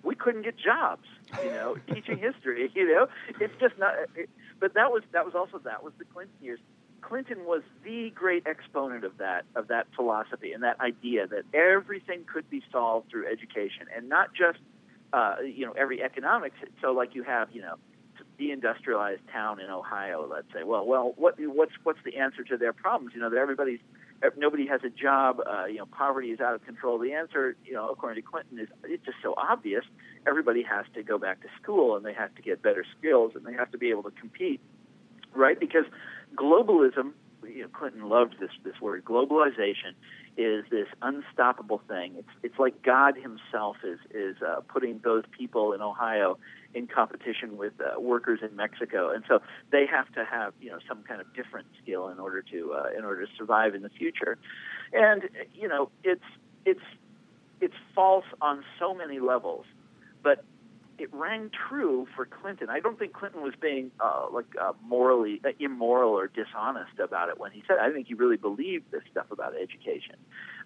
[0.04, 1.08] we couldn't get jobs.
[1.44, 2.72] You know, teaching history.
[2.74, 3.08] You know,
[3.40, 3.96] it's just not.
[4.16, 6.60] It, but that was that was also that was the Clinton years.
[7.02, 12.26] Clinton was the great exponent of that of that philosophy and that idea that everything
[12.32, 14.60] could be solved through education and not just
[15.14, 16.56] uh, you know every economics.
[16.82, 17.76] So like you have you know
[18.40, 20.64] deindustrialized town in Ohio, let's say.
[20.64, 23.14] Well, well, what what's what's the answer to their problems?
[23.16, 23.80] You know that everybody's
[24.38, 25.40] nobody has a job.
[25.46, 27.00] Uh, you know, poverty is out of control.
[27.00, 29.84] The answer, you know, according to Clinton, is it's just so obvious.
[30.28, 33.46] Everybody has to go back to school and they have to get better skills and
[33.46, 34.60] they have to be able to compete,
[35.34, 35.60] right?
[35.60, 35.86] Because
[36.38, 37.12] globalism,
[37.48, 39.04] you know, Clinton loved this this word.
[39.04, 39.94] Globalization
[40.38, 42.16] is this unstoppable thing.
[42.18, 46.38] It's it's like God Himself is is uh, putting those people in Ohio
[46.74, 50.80] in competition with uh, workers in Mexico, and so they have to have you know
[50.88, 53.90] some kind of different skill in order to uh, in order to survive in the
[53.90, 54.38] future.
[54.94, 55.24] And
[55.54, 56.30] you know it's
[56.66, 56.86] it's
[57.60, 59.66] it's false on so many levels,
[60.22, 60.44] but
[61.00, 62.70] it rang true for Clinton.
[62.70, 67.30] I don't think Clinton was being uh, like uh, morally uh, immoral or dishonest about
[67.30, 67.76] it when he said.
[67.76, 67.82] It.
[67.82, 70.16] I think he really believed this stuff about education,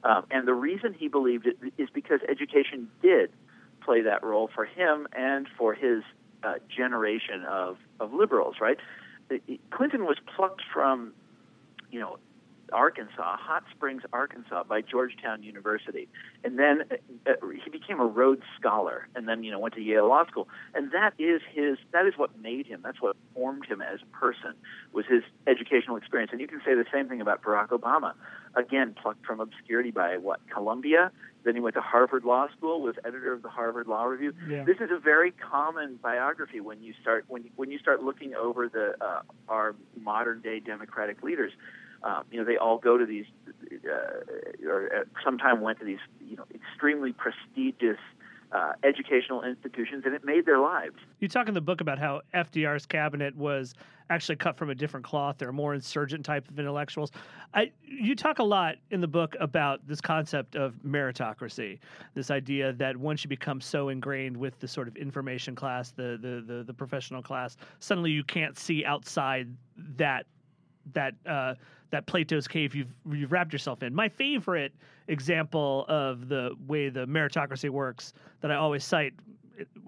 [0.04, 3.32] um, and the reason he believed it is because education did
[3.84, 6.04] play that role for him and for his
[6.44, 8.56] uh, generation of of liberals.
[8.62, 8.78] Right,
[9.72, 11.14] Clinton was plucked from,
[11.92, 12.18] you know,
[12.72, 16.08] Arkansas, Hot Springs, Arkansas, by Georgetown University,
[16.44, 16.84] and then
[17.28, 20.48] uh, he became a Rhodes Scholar, and then you know went to Yale Law School,
[20.74, 22.82] and that is his that is what made him.
[22.84, 24.54] That's what formed him as a person
[24.92, 26.32] was his educational experience.
[26.32, 28.14] And you can say the same thing about Barack Obama.
[28.56, 31.12] Again, plucked from obscurity by what Columbia.
[31.44, 34.34] Then he went to Harvard Law School, was editor of the Harvard Law Review.
[34.48, 34.64] Yeah.
[34.64, 38.70] This is a very common biography when you start when when you start looking over
[38.70, 41.52] the uh, our modern day Democratic leaders.
[42.04, 43.26] Um, you know, they all go to these,
[43.86, 48.00] uh, or at some time went to these, you know, extremely prestigious
[48.52, 50.96] uh, educational institutions, and it made their lives.
[51.20, 53.74] You talk in the book about how FDR's cabinet was
[54.10, 55.38] actually cut from a different cloth.
[55.38, 57.12] They're more insurgent type of intellectuals.
[57.54, 61.80] I, you talk a lot in the book about this concept of meritocracy,
[62.14, 66.20] this idea that once you become so ingrained with the sort of information class, the
[66.22, 69.48] the the, the professional class, suddenly you can't see outside
[69.96, 70.26] that
[70.94, 71.54] that uh,
[71.92, 73.94] that Plato's cave you've you've wrapped yourself in.
[73.94, 74.74] My favorite
[75.08, 79.14] example of the way the meritocracy works that I always cite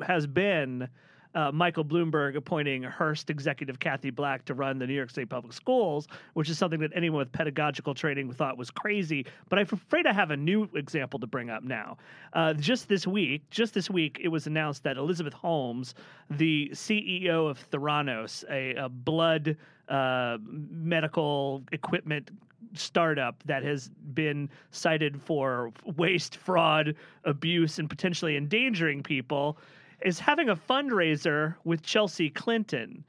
[0.06, 0.88] has been
[1.36, 5.54] uh, Michael Bloomberg appointing Hearst executive Cathie Black to run the New York State Public
[5.54, 9.26] Schools, which is something that anyone with pedagogical training thought was crazy.
[9.50, 11.98] But I'm afraid I have a new example to bring up now.
[12.34, 15.96] Uh, just this week, just this week, it was announced that Elizabeth Holmes,
[16.30, 19.58] the CEO of Theranos, a, a blood
[19.89, 22.32] uh, medical equipment
[22.74, 29.58] startup that has been cited for waste, fraud, abuse, and potentially endangering people,
[30.04, 33.04] is having a fundraiser with Chelsea Clinton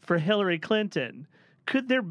[0.00, 1.26] for Hillary Clinton.
[1.66, 2.04] Could there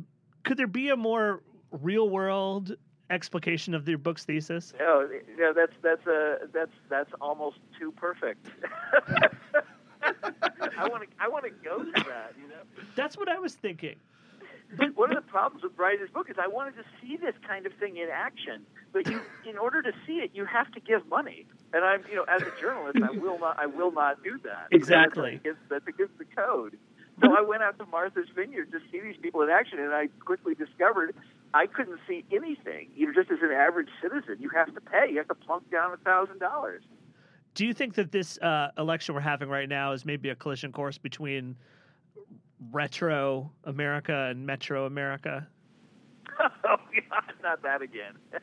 [0.43, 2.76] could there be a more real world
[3.10, 4.73] explication of your book's thesis?
[4.80, 8.47] No, yeah, that's that's a that's that's almost too perfect.
[10.04, 12.34] I want to I want to go to that.
[12.41, 12.84] You know.
[12.95, 13.95] That's what I was thinking.
[14.95, 17.65] One of the problems with writing this book is I wanted to see this kind
[17.65, 18.65] of thing in action.
[18.91, 21.45] But you, in order to see it, you have to give money.
[21.73, 24.67] And I'm, you know, as a journalist, I will not, I will not do that.
[24.71, 25.31] Exactly.
[25.31, 26.77] That's against, that's against the code.
[27.21, 30.07] So I went out to Martha's Vineyard to see these people in action, and I
[30.25, 31.15] quickly discovered
[31.53, 32.89] I couldn't see anything.
[32.95, 35.12] You know, just as an average citizen, you have to pay.
[35.12, 36.83] You have to plunk down a thousand dollars.
[37.53, 40.71] Do you think that this uh, election we're having right now is maybe a collision
[40.71, 41.55] course between
[42.71, 45.47] retro America and metro America?
[46.39, 46.78] oh
[47.10, 48.13] God, not that again.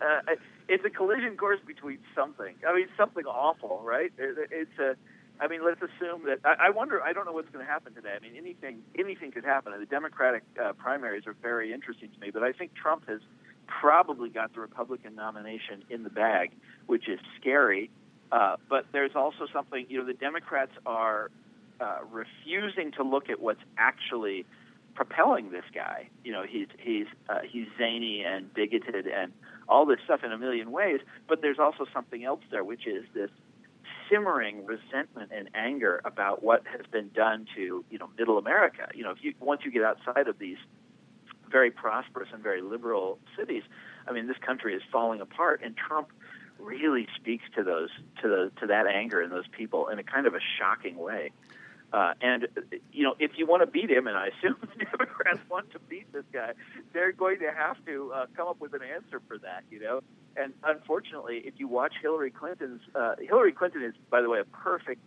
[0.00, 0.20] Uh,
[0.68, 2.54] it's a collision course between something.
[2.68, 4.12] I mean, something awful, right?
[4.16, 4.94] It- It's a.
[5.40, 6.38] I mean, let's assume that.
[6.44, 7.02] I I wonder.
[7.02, 8.12] I don't know what's going to happen today.
[8.14, 9.72] I mean, anything anything could happen.
[9.76, 13.20] The Democratic uh, primaries are very interesting to me, but I think Trump has
[13.66, 16.52] probably got the Republican nomination in the bag,
[16.86, 17.90] which is scary.
[18.30, 19.84] Uh, but there's also something.
[19.88, 21.32] You know, the Democrats are
[21.80, 24.46] uh, refusing to look at what's actually
[24.94, 26.08] propelling this guy.
[26.24, 29.32] You know, he's he's uh, he's zany and bigoted and
[29.68, 31.00] all this stuff in a million ways.
[31.28, 33.30] But there's also something else there, which is this
[34.10, 38.88] simmering resentment and anger about what has been done to you know middle America.
[38.94, 40.58] You know, if you once you get outside of these
[41.50, 43.62] very prosperous and very liberal cities,
[44.06, 46.08] I mean, this country is falling apart, and Trump
[46.58, 47.90] really speaks to those
[48.22, 51.32] to the to that anger in those people in a kind of a shocking way.
[51.92, 52.48] Uh, and
[52.90, 55.78] you know, if you want to beat him, and I assume the Democrats want to
[55.78, 56.52] beat this guy,
[56.92, 59.64] they're going to have to uh, come up with an answer for that.
[59.70, 60.00] You know,
[60.36, 64.44] and unfortunately, if you watch Hillary Clinton's, uh, Hillary Clinton is, by the way, a
[64.44, 65.02] perfect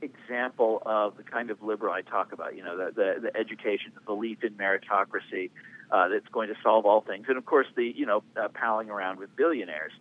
[0.00, 2.56] example of the kind of liberal I talk about.
[2.56, 5.50] You know, the the, the education, the belief in meritocracy
[5.92, 8.90] uh, that's going to solve all things, and of course, the you know, uh, palling
[8.90, 9.92] around with billionaires.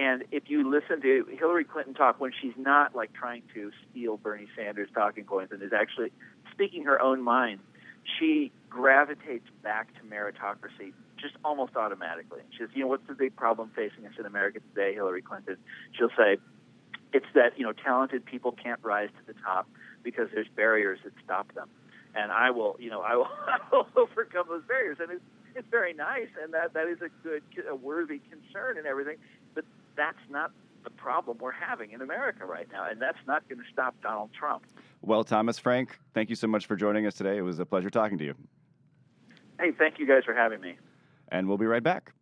[0.00, 4.16] And if you listen to Hillary Clinton talk when she's not like trying to steal
[4.16, 6.10] Bernie Sanders' talking points and is actually
[6.50, 7.60] speaking her own mind,
[8.18, 12.40] she gravitates back to meritocracy just almost automatically.
[12.52, 15.58] She says, you know, what's the big problem facing us in America today, Hillary Clinton?
[15.92, 16.38] She'll say,
[17.12, 19.68] it's that, you know, talented people can't rise to the top
[20.02, 21.68] because there's barriers that stop them.
[22.14, 23.28] And I will, you know, I will,
[23.96, 24.96] overcome those barriers.
[24.98, 25.22] And it's,
[25.54, 29.16] it's very nice, and that, that is a good, a worthy concern and everything.
[29.90, 30.52] But that's not
[30.84, 34.30] the problem we're having in America right now, and that's not going to stop Donald
[34.32, 34.64] Trump.
[35.02, 37.36] Well, Thomas Frank, thank you so much for joining us today.
[37.38, 38.34] It was a pleasure talking to you.
[39.58, 40.76] Hey, thank you guys for having me.
[41.28, 42.12] And we'll be right back.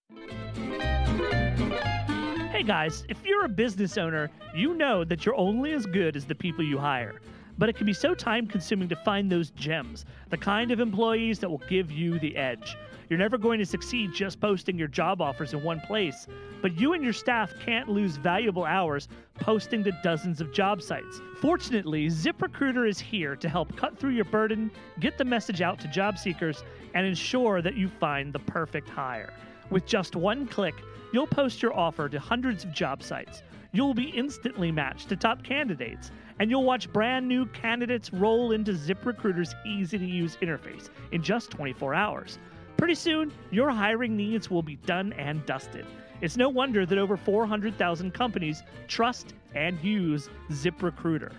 [2.50, 6.24] Hey guys, if you're a business owner, you know that you're only as good as
[6.26, 7.20] the people you hire.
[7.57, 11.38] But it can be so time consuming to find those gems, the kind of employees
[11.40, 12.76] that will give you the edge.
[13.09, 16.27] You're never going to succeed just posting your job offers in one place,
[16.61, 19.09] but you and your staff can't lose valuable hours
[19.40, 21.23] posting to dozens of job sites.
[21.40, 25.88] Fortunately, ZipRecruiter is here to help cut through your burden, get the message out to
[25.88, 29.33] job seekers, and ensure that you find the perfect hire.
[29.71, 30.75] With just one click,
[31.11, 33.42] you'll post your offer to hundreds of job sites.
[33.73, 38.73] You'll be instantly matched to top candidates, and you'll watch brand new candidates roll into
[38.73, 42.38] ZipRecruiter's easy to use interface in just 24 hours.
[42.79, 45.85] Pretty soon, your hiring needs will be done and dusted.
[46.20, 51.33] It's no wonder that over 400,000 companies trust and use ZipRecruiter.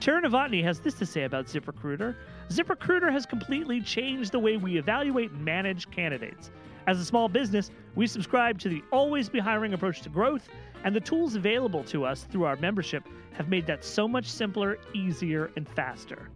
[0.00, 2.14] Tara Novotny has this to say about ZipRecruiter.
[2.50, 6.50] ZipRecruiter has completely changed the way we evaluate and manage candidates.
[6.86, 10.46] As a small business, we subscribe to the always be hiring approach to growth,
[10.84, 14.76] and the tools available to us through our membership have made that so much simpler,
[14.92, 16.28] easier, and faster.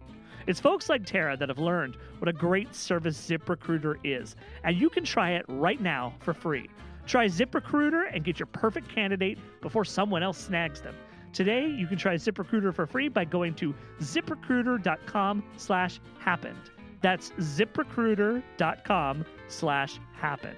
[0.47, 4.89] It's folks like Tara that have learned what a great service ZipRecruiter is, and you
[4.89, 6.71] can try it right now for free.
[7.05, 10.95] Try ZipRecruiter and get your perfect candidate before someone else snags them.
[11.33, 16.71] Today, you can try ZipRecruiter for free by going to ziprecruiter.com slash happened.
[17.03, 20.57] That's ziprecruiter.com slash happened.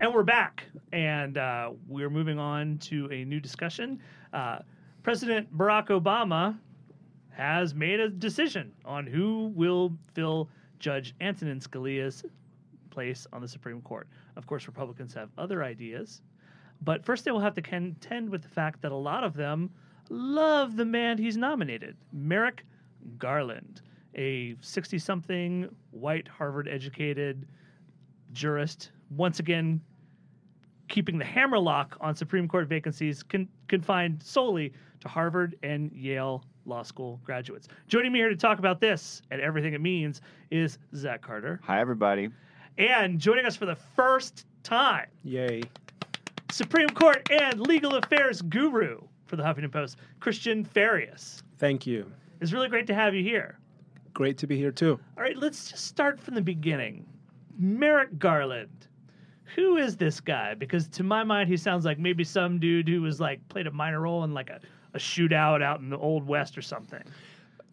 [0.00, 4.00] And we're back, and uh, we're moving on to a new discussion.
[4.32, 4.60] Uh,
[5.02, 6.56] President Barack Obama
[7.30, 12.24] has made a decision on who will fill Judge Antonin Scalia's
[12.90, 14.06] place on the Supreme Court.
[14.36, 16.22] Of course, Republicans have other ideas,
[16.82, 19.68] but first they will have to contend with the fact that a lot of them
[20.10, 22.64] love the man he's nominated, Merrick
[23.18, 23.82] Garland,
[24.14, 27.48] a 60 something white Harvard educated
[28.32, 29.80] jurist, once again
[30.88, 36.82] keeping the hammerlock on Supreme Court vacancies con- confined solely to Harvard and Yale Law
[36.82, 37.68] School graduates.
[37.86, 41.60] Joining me here to talk about this and everything it means is Zach Carter.
[41.64, 42.30] Hi, everybody.
[42.78, 45.62] And joining us for the first time, Yay.
[46.50, 51.42] Supreme Court and legal affairs guru for the Huffington Post, Cristian Farias.
[51.58, 52.10] Thank you.
[52.40, 53.58] It's really great to have you here.
[54.14, 54.98] Great to be here too.
[55.16, 57.06] All right, let's just start from the beginning.
[57.58, 58.88] Merrick Garland.
[59.56, 60.54] Who is this guy?
[60.54, 63.70] Because to my mind, he sounds like maybe some dude who was like played a
[63.70, 64.60] minor role in like a,
[64.94, 67.02] a shootout out in the Old West or something.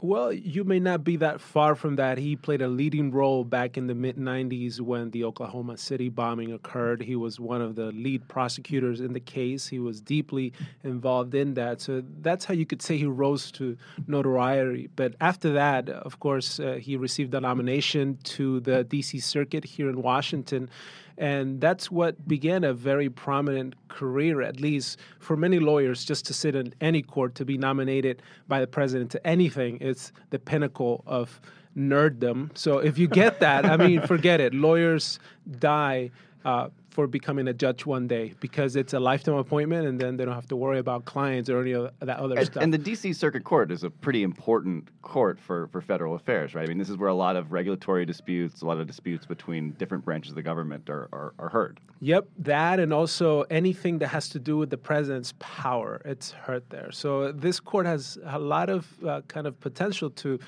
[0.01, 2.17] Well, you may not be that far from that.
[2.17, 6.51] He played a leading role back in the mid 90s when the Oklahoma City bombing
[6.51, 7.01] occurred.
[7.01, 9.67] He was one of the lead prosecutors in the case.
[9.67, 10.51] He was deeply
[10.83, 11.79] involved in that.
[11.79, 14.89] So that's how you could say he rose to notoriety.
[14.95, 19.19] But after that, of course, uh, he received a nomination to the D.C.
[19.19, 20.69] Circuit here in Washington.
[21.17, 26.33] And that's what began a very prominent career, at least for many lawyers, just to
[26.33, 29.77] sit in any court, to be nominated by the president to anything.
[29.79, 31.39] It's the pinnacle of
[31.75, 32.57] nerddom.
[32.57, 34.53] So if you get that, I mean, forget it.
[34.53, 35.19] Lawyers
[35.59, 36.11] die
[36.45, 40.23] uh, for becoming a judge one day because it's a lifetime appointment, and then they
[40.23, 42.63] don't have to worry about clients or any of that other And, stuff.
[42.63, 43.11] and the D.C.
[43.13, 46.63] Circuit Court is a pretty important court for, for federal affairs, right?
[46.63, 49.71] I mean, this is where a lot of regulatory disputes, a lot of disputes between
[49.71, 51.81] different branches of the government are, are, are heard.
[51.99, 56.63] Yep, that and also anything that has to do with the president's power, it's heard
[56.69, 56.91] there.
[56.91, 60.39] So this court has a lot of uh, kind of potential to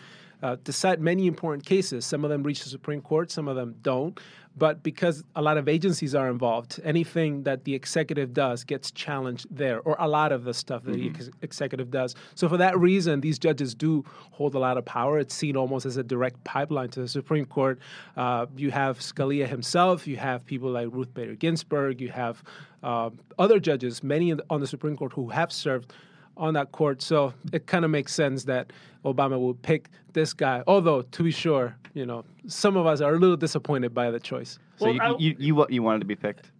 [0.44, 2.06] uh, decide many important cases.
[2.06, 4.20] Some of them reach the Supreme Court, some of them don't.
[4.58, 9.46] But because a lot of agencies are involved, anything that the executive does gets challenged
[9.52, 12.16] there, or a lot of the stuff that the ex- executive does.
[12.34, 15.20] So for that reason, these judges do hold a lot of power.
[15.20, 17.80] It's seen almost as a direct pipeline to the Supreme Court.
[18.16, 22.44] Uh, you have Scalia himself, you have people like Ruth Bader Ginsburg, you have
[22.84, 25.94] uh, other judges, many on the Supreme Court who have served
[26.38, 27.02] on that court.
[27.02, 28.72] So it kind of makes sense that
[29.06, 30.64] Obama would pick this guy.
[30.68, 34.20] Although, to be sure, you know, some of us are a little disappointed by the
[34.20, 34.60] choice.
[34.78, 36.52] So Well, you, you, you, you wanted to be picked?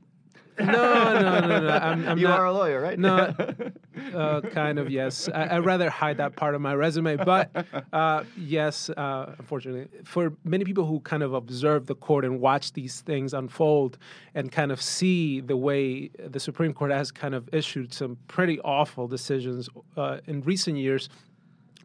[0.60, 1.70] No, no, no, no.
[1.70, 2.98] I'm, I'm you not, are a lawyer, right?
[2.98, 3.34] No,
[4.16, 5.30] uh, kind of yes.
[5.34, 7.52] I, I'd rather hide that part of my resume, but
[7.94, 12.74] uh, yes, uh, unfortunately, for many people who kind of observe the court and watch
[12.74, 13.98] these things unfold
[14.34, 18.60] and kind of see the way the Supreme Court has kind of issued some pretty
[18.62, 21.10] awful decisions uh, in recent years,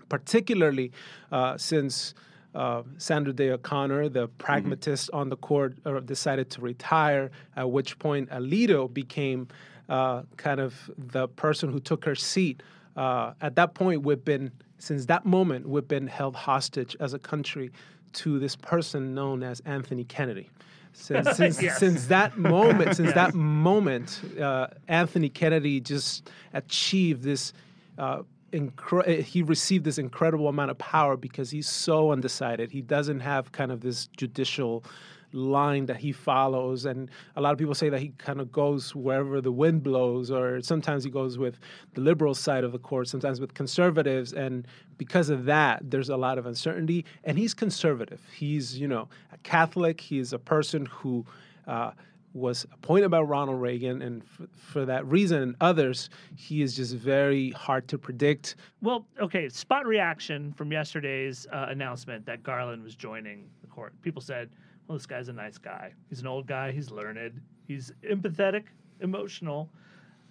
[0.08, 0.92] particularly
[1.30, 2.14] uh, since.
[2.54, 7.98] Uh, Sandra Day O'Connor, the pragmatist on the court, uh, decided to retire, at which
[7.98, 9.48] point Alito became
[9.88, 12.62] uh, kind of the person who took her seat.
[12.96, 17.18] Uh, at that point, we've been, since that moment, we've been held hostage as a
[17.18, 17.70] country
[18.12, 20.50] to this person known as Anthony Kennedy.
[20.92, 21.78] Since, since, Yes.
[21.78, 27.54] since that moment, since that moment, uh, Anthony Kennedy just achieved this
[27.96, 28.22] uh,
[28.52, 32.70] incre- he received this incredible amount of power because he's so undecided.
[32.70, 34.84] He doesn't have kind of this judicial
[35.32, 36.84] line that he follows.
[36.84, 40.30] And a lot of people say that he kind of goes wherever the wind blows
[40.30, 41.58] or sometimes he goes with
[41.94, 44.32] the liberal side of the court sometimes with conservatives.
[44.32, 44.66] And
[44.98, 47.04] because of that there's a lot of uncertainty.
[47.24, 48.20] And he's conservative.
[48.34, 50.00] He's you know a catholic.
[50.00, 51.24] He's a person who
[51.66, 51.92] uh,
[52.34, 56.94] was appointed by Ronald Reagan, and f- for that reason and others, he is just
[56.94, 58.56] very hard to predict.
[58.80, 63.92] Well, okay, spot reaction from yesterday's uh, announcement that Garland was joining the court.
[64.02, 64.50] People said,
[64.88, 65.92] well, this guy's a nice guy.
[66.08, 68.64] He's an old guy, he's learned, he's empathetic,
[69.00, 69.68] emotional.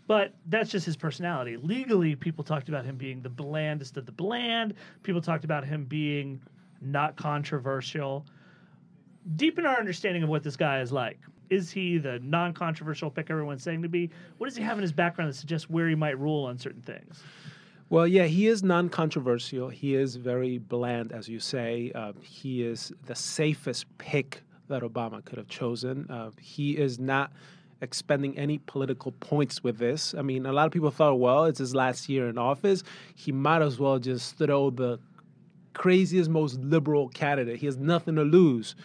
[0.07, 1.57] But that's just his personality.
[1.57, 4.73] Legally, people talked about him being the blandest of the bland.
[5.03, 6.41] People talked about him being
[6.81, 8.25] not controversial.
[9.35, 11.19] Deepen our understanding of what this guy is like.
[11.51, 14.09] Is he the non controversial pick everyone's saying to be?
[14.37, 16.81] What does he have in his background that suggests where he might rule on certain
[16.81, 17.21] things?
[17.89, 19.67] Well, yeah, he is non controversial.
[19.67, 21.91] He is very bland, as you say.
[21.93, 26.09] Uh, he is the safest pick that Obama could have chosen.
[26.09, 27.33] Uh, he is not
[27.81, 30.15] expending any political points with this.
[30.17, 32.83] I mean, a lot of people thought, well, it's his last year in office.
[33.15, 34.99] He might as well just throw the
[35.73, 37.57] craziest, most liberal candidate.
[37.57, 38.75] He has nothing to lose.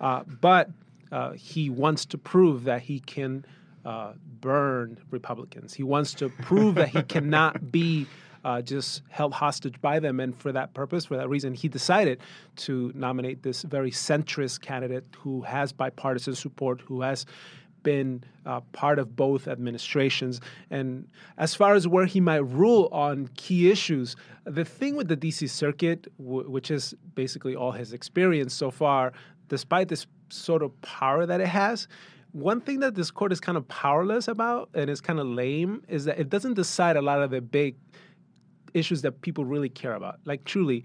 [0.00, 0.70] Uh, but
[1.14, 3.46] uh, he wants to prove that he can
[3.84, 5.72] uh, burn Republicans.
[5.72, 8.08] He wants to prove that he cannot be
[8.44, 10.18] uh, just held hostage by them.
[10.18, 12.18] And for that purpose, for that reason, he decided
[12.56, 17.26] to nominate this very centrist candidate who has bipartisan support, who has
[17.84, 20.40] been uh, part of both administrations.
[20.68, 21.06] And
[21.38, 25.48] as far as where he might rule on key issues, the thing with the DC
[25.48, 29.12] Circuit, w- which is basically all his experience so far,
[29.48, 31.88] despite this sort of power that it has,
[32.32, 35.82] one thing that this court is kind of powerless about and is kind of lame
[35.88, 37.76] is that it doesn't decide a lot of the big
[38.74, 40.18] issues that people really care about.
[40.24, 40.84] Like, truly,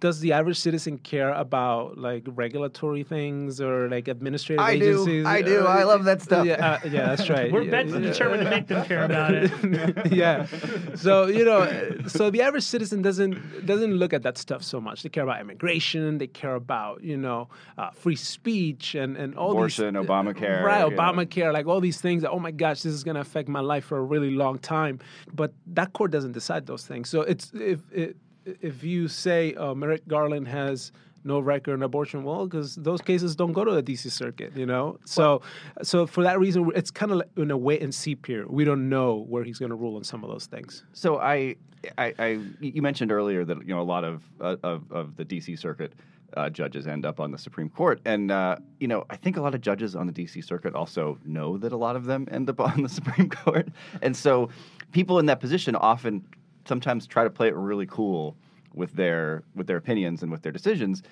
[0.00, 4.90] does the average citizen care about like regulatory things or like administrative I do.
[4.90, 5.26] agencies?
[5.26, 5.66] I do.
[5.66, 6.46] I love that stuff.
[6.46, 7.50] Yeah, uh, yeah that's right.
[7.50, 7.98] We're yeah, bent yeah.
[8.00, 10.12] determined to make them care about it.
[10.12, 10.46] yeah.
[10.94, 15.02] So you know, so the average citizen doesn't doesn't look at that stuff so much.
[15.02, 16.18] They care about immigration.
[16.18, 20.84] They care about you know uh, free speech and and all Abortion, these Obamacare, right?
[20.84, 20.96] you know.
[20.96, 22.22] Obamacare, like all these things.
[22.22, 24.58] That, oh my gosh, this is going to affect my life for a really long
[24.58, 25.00] time.
[25.32, 27.08] But that court doesn't decide those things.
[27.08, 28.16] So it's if it,
[28.60, 30.92] if you say uh, Merrick Garland has
[31.24, 34.08] no record in abortion, well, because those cases don't go to the D.C.
[34.10, 34.98] Circuit, you know.
[35.04, 35.42] So,
[35.82, 38.48] so for that reason, it's kind of like in a wait and see period.
[38.48, 40.84] We don't know where he's going to rule on some of those things.
[40.92, 41.56] So I,
[41.98, 45.24] I, I, you mentioned earlier that you know a lot of uh, of, of the
[45.24, 45.56] D.C.
[45.56, 45.94] Circuit
[46.36, 49.40] uh, judges end up on the Supreme Court, and uh, you know I think a
[49.40, 50.40] lot of judges on the D.C.
[50.42, 53.68] Circuit also know that a lot of them end up on the Supreme Court,
[54.00, 54.48] and so
[54.92, 56.24] people in that position often
[56.66, 58.36] sometimes try to play it really cool
[58.74, 61.02] with their with their opinions and with their decisions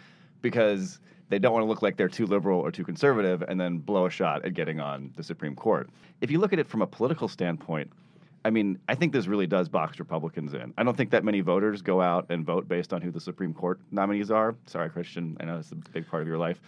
[0.42, 1.00] because
[1.30, 4.06] they don't want to look like they're too liberal or too conservative and then blow
[4.06, 5.88] a shot at getting on the Supreme Court.
[6.20, 7.90] If you look at it from a political standpoint,
[8.44, 10.74] I mean, I think this really does box Republicans in.
[10.76, 13.54] I don't think that many voters go out and vote based on who the Supreme
[13.54, 14.54] Court nominees are.
[14.66, 16.60] Sorry, Cristian, I know it's a big part of your life,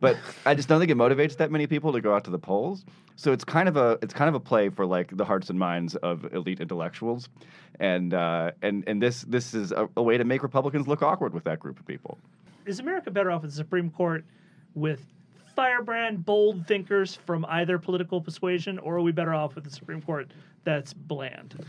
[0.00, 2.38] but I just don't think it motivates that many people to go out to the
[2.38, 2.84] polls.
[3.16, 5.58] So it's kind of a it's kind of a play for like the hearts and
[5.58, 7.28] minds of elite intellectuals,
[7.78, 11.32] and uh, and and this this is a, a way to make Republicans look awkward
[11.32, 12.18] with that group of people.
[12.66, 14.24] Is America better off with the Supreme Court
[14.74, 15.00] with
[15.54, 20.02] firebrand, bold thinkers from either political persuasion, or are we better off with the Supreme
[20.02, 20.30] Court
[20.64, 21.64] that's bland?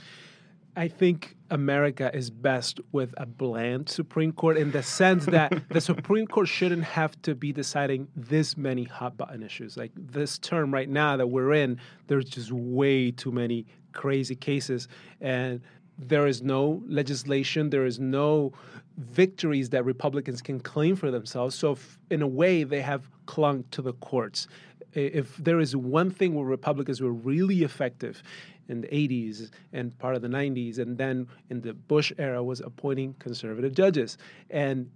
[0.76, 5.80] I think America is best with a bland Supreme Court in the sense that the
[5.80, 9.78] Supreme Court shouldn't have to be deciding this many hot button issues.
[9.78, 14.90] Like this term right now that we're in, there's just way too many crazy cases.
[15.22, 15.62] And
[15.98, 18.52] there is no legislation, there is no
[18.98, 21.56] victories that Republicans can claim for themselves.
[21.56, 24.48] So, f- in a way, they have clung to the courts.
[24.94, 28.24] If there is one thing where Republicans were really effective
[28.70, 32.60] in the 80s and part of the 90s, and then in the Bush era, was
[32.60, 34.18] appointing conservative judges.
[34.50, 34.90] And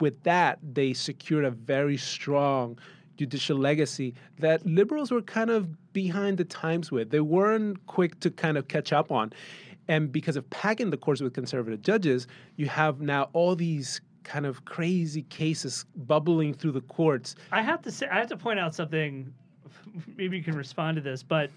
[0.00, 2.78] with that, they secured a very strong
[3.16, 7.10] judicial legacy that liberals were kind of behind the times with.
[7.10, 9.32] They weren't quick to kind of catch up on.
[9.86, 12.26] And because of packing the courts with conservative judges,
[12.56, 17.36] you have now all these kind of crazy cases bubbling through the courts.
[17.52, 19.32] I have to say, I have to point out something.
[20.16, 21.50] Maybe you can respond to this, but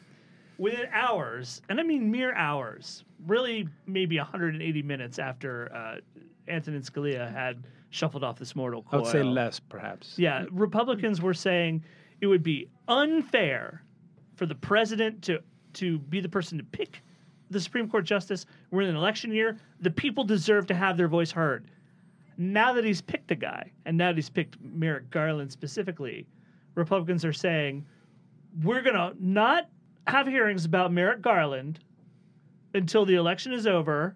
[0.58, 5.96] within hours, and I mean mere hours, really maybe 180 minutes after uh,
[6.48, 9.00] Antonin Scalia had shuffled off this mortal coil.
[9.00, 10.18] I would say less, perhaps.
[10.18, 11.84] Yeah, Republicans were saying
[12.22, 13.84] it would be unfair
[14.36, 15.40] for the president to
[15.74, 17.02] to be the person to pick
[17.50, 18.46] the Supreme Court justice.
[18.72, 19.58] We're in an election year.
[19.82, 21.70] The people deserve to have their voice heard.
[22.38, 26.28] Now that he's picked a guy, and now that he's picked Merrick Garland specifically,
[26.76, 27.86] Republicans are saying
[28.64, 29.70] we're gonna not
[30.08, 31.80] have hearings about Merrick Garland
[32.74, 34.16] until the election is over,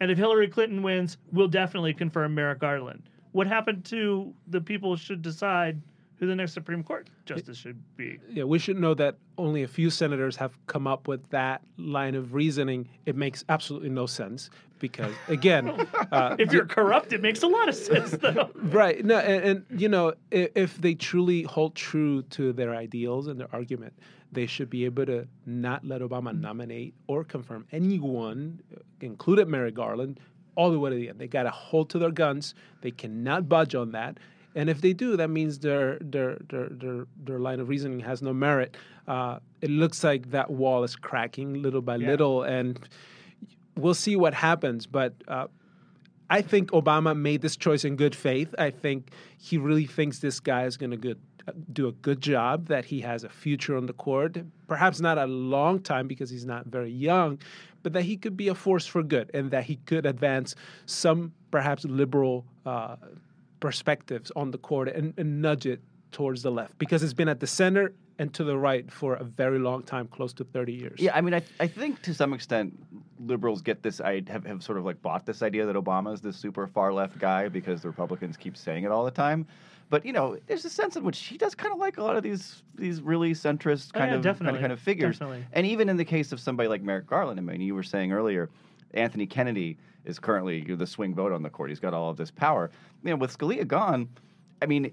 [0.00, 3.02] and if Hillary Clinton wins, we'll definitely confirm Merrick Garland.
[3.32, 5.80] What happened to the people should decide
[6.16, 8.18] who the next Supreme Court justice should be?
[8.28, 12.14] Yeah, we should know that only a few senators have come up with that line
[12.14, 12.88] of reasoning.
[13.06, 14.50] It makes absolutely no sense
[14.80, 15.68] because, again,
[16.12, 18.50] uh, If you're corrupt, it makes a lot of sense, though.
[18.54, 19.04] right?
[19.04, 23.38] No, and, and you know, if, if they truly hold true to their ideals and
[23.38, 23.92] their argument,
[24.32, 28.60] they should be able to not let Obama nominate or confirm anyone,
[29.00, 30.20] included Merrick Garland,
[30.56, 31.18] all the way to the end.
[31.18, 32.54] They got to hold to their guns.
[32.80, 34.18] They cannot budge on that.
[34.54, 38.20] And if they do, that means their their their their, their line of reasoning has
[38.20, 38.76] no merit.
[39.06, 42.88] Uh, it looks like that wall is cracking little by little, and
[43.80, 44.86] we'll see what happens.
[44.86, 45.46] But uh,
[46.28, 48.54] I think Obama made this choice in good faith.
[48.58, 51.18] I think he really thinks this guy is going to good,
[51.72, 54.38] do a good job, that he has a future on the court.
[54.68, 57.38] Perhaps not a long time because he's not very young,
[57.82, 60.54] but that he could be a force for good and that he could advance
[60.86, 62.96] some perhaps liberal uh,
[63.58, 65.80] perspectives on the court and, and nudge it
[66.12, 69.24] towards the left because it's been at the center and to the right for a
[69.24, 71.00] very long time, close to 30 years.
[71.00, 72.78] Yeah, I mean, I, I think to some extent
[73.18, 76.20] liberals get this, I have, have sort of like bought this idea that Obama is
[76.20, 79.46] this super far left guy because the Republicans keep saying it all the time.
[79.88, 82.14] But you know, there's a sense in which he does kind of like a lot
[82.14, 84.58] of these these really centrist Oh, kind yeah, of kind definitely.
[84.58, 85.18] of kind of figures.
[85.18, 85.46] Definitely.
[85.54, 88.12] And even in the case of somebody like Merrick Garland, I mean, you were saying
[88.12, 88.50] earlier,
[88.92, 91.70] Anthony Kennedy is currently the swing vote on the court.
[91.70, 92.70] He's got all of this power.
[93.02, 94.08] You know, with Scalia gone,
[94.60, 94.92] I mean,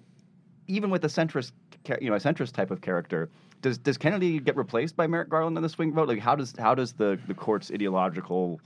[0.67, 1.66] even with the centrist, ca-
[2.01, 3.29] you know, a centrist type of character,
[3.61, 6.07] does does Kennedy get replaced by Merrick Garland in the swing vote?
[6.07, 8.61] Like, how does how does the the court's ideological,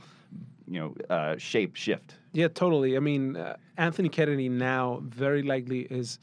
[0.67, 2.15] you know, uh, shape shift?
[2.33, 2.95] Yeah, totally.
[2.97, 6.19] I mean, uh, Anthony Kennedy now very likely is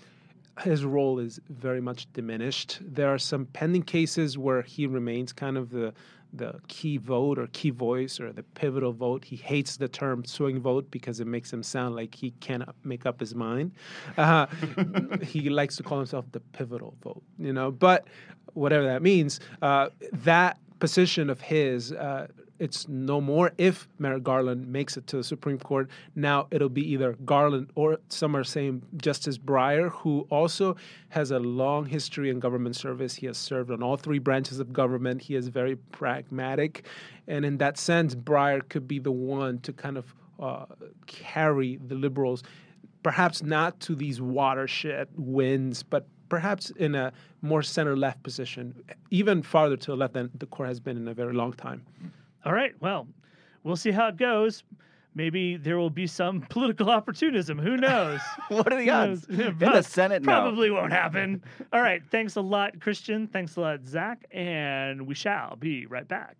[0.60, 2.78] his role is very much diminished.
[2.80, 5.94] There are some pending cases where he remains kind of the
[6.32, 9.24] the key vote or key voice or the pivotal vote.
[9.24, 13.06] He hates the term swing vote because it makes him sound like he cannot make
[13.06, 13.72] up his mind.
[14.16, 14.46] Uh,
[15.22, 17.70] he likes to call himself the pivotal vote, you know.
[17.70, 18.06] But
[18.54, 21.92] whatever that means, uh, that position of his.
[21.92, 25.88] Uh, it's no more if Merrick Garland makes it to the Supreme Court.
[26.14, 30.76] Now it'll be either Garland or some are saying Justice Breyer, who also
[31.10, 33.14] has a long history in government service.
[33.14, 35.22] He has served on all three branches of government.
[35.22, 36.84] He is very pragmatic.
[37.26, 40.66] And in that sense, Breyer could be the one to kind of uh,
[41.06, 42.42] carry the liberals,
[43.02, 48.74] perhaps not to these watershed wins, but perhaps in a more center left position,
[49.10, 51.84] even farther to the left than the court has been in a very long time.
[52.48, 52.72] All right.
[52.80, 53.06] Well,
[53.62, 54.64] we'll see how it goes.
[55.14, 57.58] Maybe there will be some political opportunism.
[57.58, 58.20] Who knows?
[58.48, 59.26] What are the odds?
[59.26, 60.32] In the Senate, no.
[60.32, 61.42] Probably won't happen.
[61.74, 62.02] All right.
[62.10, 63.30] Thanks a lot, Cristian.
[63.30, 64.24] Thanks a lot, Zach.
[64.30, 66.38] And we shall be right back.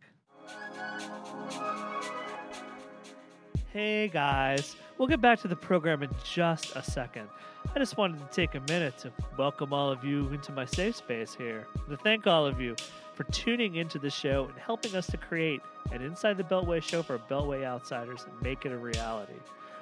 [3.71, 4.77] Hey, guys.
[4.97, 7.29] We'll get back to the program in just a second.
[7.77, 10.97] I just wanted to take a minute to welcome all of you into my safe
[10.97, 12.77] space here, to thank all of you
[13.19, 15.61] for tuning into the show and helping us to create
[15.91, 19.33] an Inside the Beltway show for Beltway outsiders and make it a reality.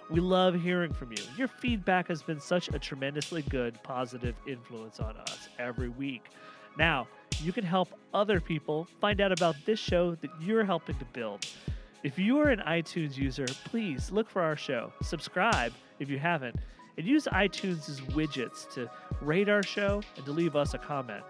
[0.09, 1.23] We love hearing from you.
[1.37, 6.31] Your feedback has been such a tremendously good, positive influence on us every week.
[6.79, 7.09] Now,
[7.43, 11.47] you can help other people find out about this show that you're helping to build.
[12.05, 16.57] If you are an iTunes user, please look for our show, subscribe if you haven't,
[16.97, 21.23] and use iTunes' widgets to rate our show and to leave us a comment.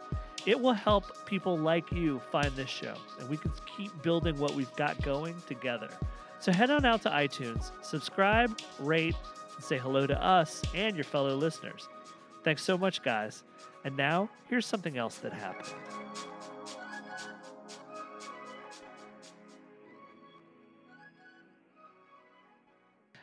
[0.46, 4.54] It will help people like you find this show, and we can keep building what
[4.54, 5.88] we've got going together.
[6.38, 9.16] So head on out to iTunes, subscribe, rate,
[9.56, 11.88] and say hello to us and your fellow listeners.
[12.44, 13.42] Thanks so much, guys.
[13.84, 15.74] And now, here's something else that happened.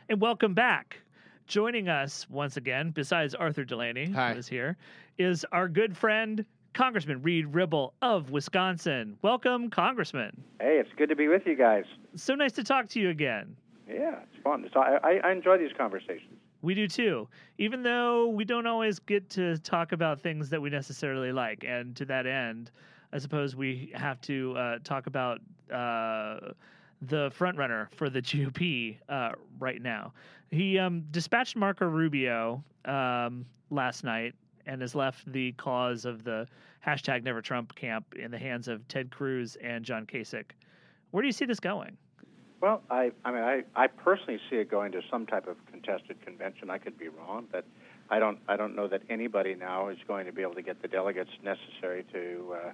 [0.09, 0.97] And welcome back.
[1.47, 4.33] Joining us once again, besides Arthur Delaney, Hi.
[4.33, 4.77] who is here,
[5.17, 9.17] is our good friend, Congressman Reid Ribble of Wisconsin.
[9.21, 10.43] Welcome, Congressman.
[10.59, 11.85] Hey, it's good to be with you guys.
[12.15, 13.55] So nice to talk to you again.
[13.87, 14.67] Yeah, it's fun.
[14.73, 16.39] So I, I, I enjoy these conversations.
[16.61, 20.69] We do too, even though we don't always get to talk about things that we
[20.69, 21.65] necessarily like.
[21.67, 22.71] And to that end,
[23.11, 26.53] I suppose we have to uh, talk about uh,
[27.01, 30.13] the frontrunner for the GOP uh, right now.
[30.51, 34.33] He um, dispatched Marco Rubio um, last night
[34.65, 36.47] and has left the cause of the
[36.85, 40.51] hashtag Never Trump camp in the hands of Ted Cruz and John Kasich.
[41.11, 41.97] Where do you see this going?
[42.61, 46.25] Well, I, I mean, I, I personally see it going to some type of contested
[46.25, 46.69] convention.
[46.69, 47.65] I could be wrong, but
[48.09, 50.81] I don't, I don't know that anybody now is going to be able to get
[50.81, 52.71] the delegates necessary to uh,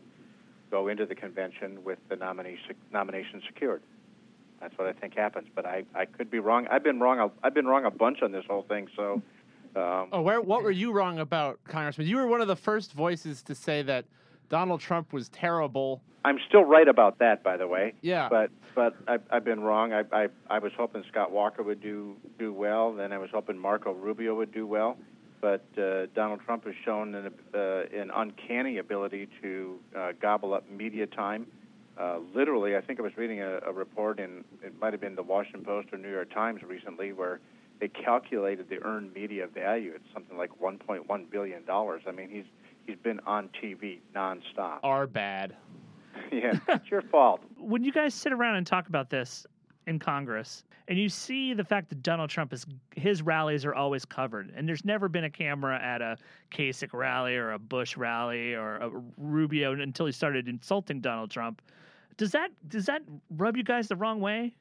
[0.70, 2.60] go into the convention with the nominee,
[2.94, 3.82] nomination secured.
[4.62, 6.68] That's what I think happens, but I, I could be wrong.
[6.70, 7.20] I've been wrong.
[7.20, 8.90] A, I've been wrong a bunch on this whole thing.
[8.96, 9.22] So,
[9.76, 10.42] um, Oh, where?
[10.42, 12.08] What were you wrong about, Congressman?
[12.08, 14.06] You were one of the first voices to say that
[14.50, 16.02] Donald Trump was terrible.
[16.26, 17.94] I'm still right about that, by the way.
[18.02, 18.28] Yeah.
[18.30, 19.94] But but I, I've been wrong.
[19.94, 22.94] I, I I was hoping Scott Walker would do do well.
[22.94, 24.98] Then I was hoping Marco Rubio would do well.
[25.42, 27.58] But uh, Donald Trump has shown an, uh,
[27.98, 31.48] an uncanny ability to uh, gobble up media time.
[31.98, 35.16] Uh, literally, I think I was reading a, a report in it might have been
[35.16, 37.40] the Washington Post or New York Times recently where
[37.80, 42.04] they calculated the earned media value at something like 1.1 billion dollars.
[42.08, 42.46] I mean, he's
[42.86, 44.80] he's been on TV nonstop.
[44.84, 45.56] Are bad.
[46.32, 47.42] yeah, it's your fault.
[47.58, 49.46] When you guys sit around and talk about this
[49.88, 52.66] in Congress, and you see the fact that Donald Trump is
[52.96, 56.18] his rallies are always covered, and there's never been a camera at a
[56.52, 61.62] Kasich rally or a Bush rally or a Rubio until he started insulting Donald Trump.
[62.18, 63.02] Does that does that
[63.38, 64.54] rub you guys the wrong way?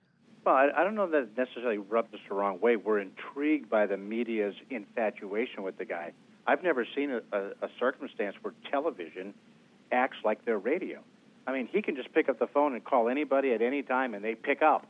[0.45, 2.76] Well, I, I don't know that it necessarily rubs us the wrong way.
[2.76, 6.12] We're intrigued by the media's infatuation with the guy.
[6.47, 9.34] I've never seen a, a, a circumstance where television
[9.93, 11.01] acts like their radio.
[11.47, 14.14] I mean, he can just pick up the phone and call anybody at any time,
[14.14, 14.86] and they pick up.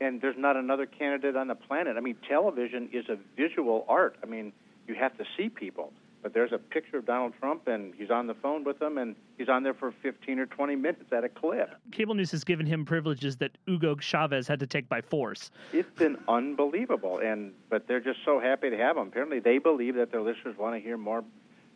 [0.00, 1.96] And there's not another candidate on the planet.
[1.96, 4.16] I mean, television is a visual art.
[4.22, 4.52] I mean,
[4.86, 5.92] you have to see people.
[6.22, 9.16] But there's a picture of Donald Trump, and he's on the phone with them, and
[9.38, 11.74] he's on there for 15 or 20 minutes at a clip.
[11.92, 15.50] Cable news has given him privileges that Hugo Chavez had to take by force.
[15.72, 19.08] It's been unbelievable, and but they're just so happy to have him.
[19.08, 21.24] Apparently, they believe that their listeners want to hear more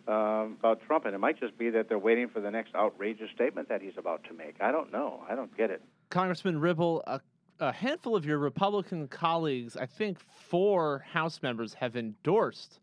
[0.06, 3.30] um, about Trump, and it might just be that they're waiting for the next outrageous
[3.34, 4.56] statement that he's about to make.
[4.60, 5.22] I don't know.
[5.28, 5.82] I don't get it.
[6.10, 7.20] Congressman Ribble, a,
[7.60, 12.80] a handful of your Republican colleagues, I think four House members, have endorsed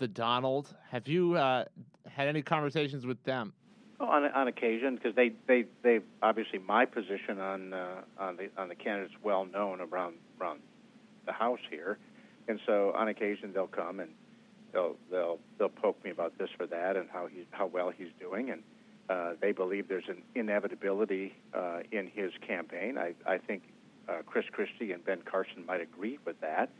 [0.00, 0.74] the Donald.
[0.90, 1.66] Have you uh,
[2.08, 3.52] had any conversations with them?
[4.00, 8.68] On on occasion, because they they they obviously my position on uh, on the on
[8.68, 10.60] the candidates well known around around
[11.26, 11.98] the House here,
[12.48, 14.10] and so on occasion they'll come and
[14.72, 18.08] they'll they'll they'll poke me about this or that and how he's how well he's
[18.18, 18.62] doing and
[19.10, 22.96] uh, they believe there's an inevitability uh, in his campaign.
[22.96, 23.64] I I think
[24.08, 26.70] uh, Chris Christie and Ben Carson might agree with that,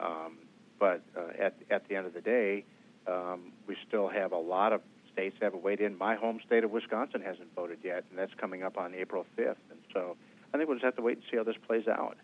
[0.00, 0.36] um,
[0.78, 2.64] but uh, at at the end of the day,
[3.06, 4.80] um, we still have a lot of
[5.12, 5.96] states that haven't weighed in.
[5.96, 9.56] My home state of Wisconsin hasn't voted yet, and that's coming up on April 5th.
[9.70, 10.16] And so
[10.52, 12.16] I think we'll just have to wait and see how this plays out.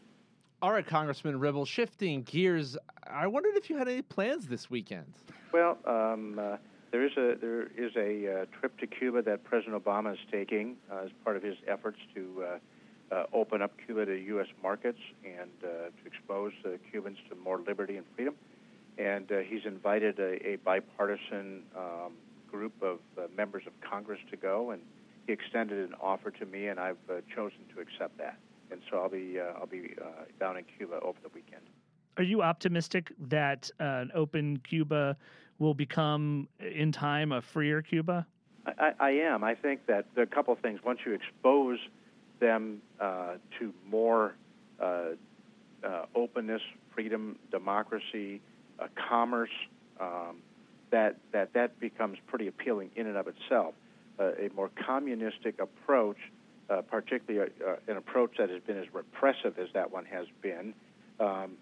[0.61, 2.76] All right, Congressman Ribble, shifting gears,
[3.07, 5.12] I wondered if you had any plans this weekend.
[5.53, 6.59] Well, um, uh,
[6.92, 10.76] there is a there is a uh, trip to Cuba that President Obama is taking
[10.90, 12.44] uh, as part of his efforts to
[13.12, 14.46] uh, open up Cuba to U.S.
[14.62, 18.34] markets and uh, to expose uh, Cubans to more liberty and freedom.
[18.98, 22.12] And uh, he's invited a, a bipartisan um,
[22.50, 24.82] group of uh, members of Congress to go, and
[25.26, 28.38] he extended an offer to me, and I've uh, chosen to accept that.
[28.70, 31.62] And so I'll be uh, I'll be uh, down in Cuba over the weekend.
[32.16, 35.16] Are you optimistic that uh, an open Cuba
[35.58, 38.26] will become, in time, a freer Cuba?
[38.66, 39.44] I, I, I am.
[39.44, 40.80] I think that there are a couple of things.
[40.84, 41.78] Once you expose
[42.43, 44.34] them uh, to more
[44.78, 45.11] uh,
[45.82, 46.61] uh, openness,
[46.95, 48.43] freedom, democracy,
[48.78, 49.51] uh, commerce,
[49.99, 50.36] um,
[50.90, 53.74] that that that becomes pretty appealing in and of itself.
[54.18, 56.18] A more communistic approach,
[56.88, 57.51] particularly
[57.88, 60.74] an approach that has been as repressive as that one has been,
[61.18, 61.57] um,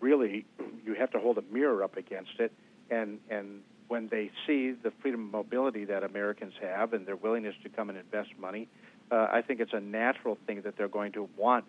[0.00, 0.46] really
[0.86, 2.52] you have to hold a mirror up against it,
[2.90, 7.56] and and when they see the freedom of mobility that Americans have and their willingness
[7.64, 8.68] to come and invest money,
[9.10, 11.64] uh, I think it's a natural thing that they're going to want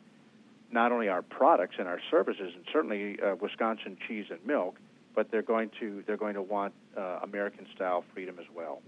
[0.71, 4.77] not only our products and our services, and certainly uh, Wisconsin cheese and milk,
[5.15, 8.81] but they're going to they're going to want uh, American style freedom as well.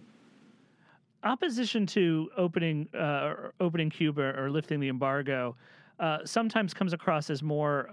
[1.23, 5.55] Opposition to opening uh, opening Cuba or lifting the embargo
[5.99, 7.89] uh, sometimes comes across as more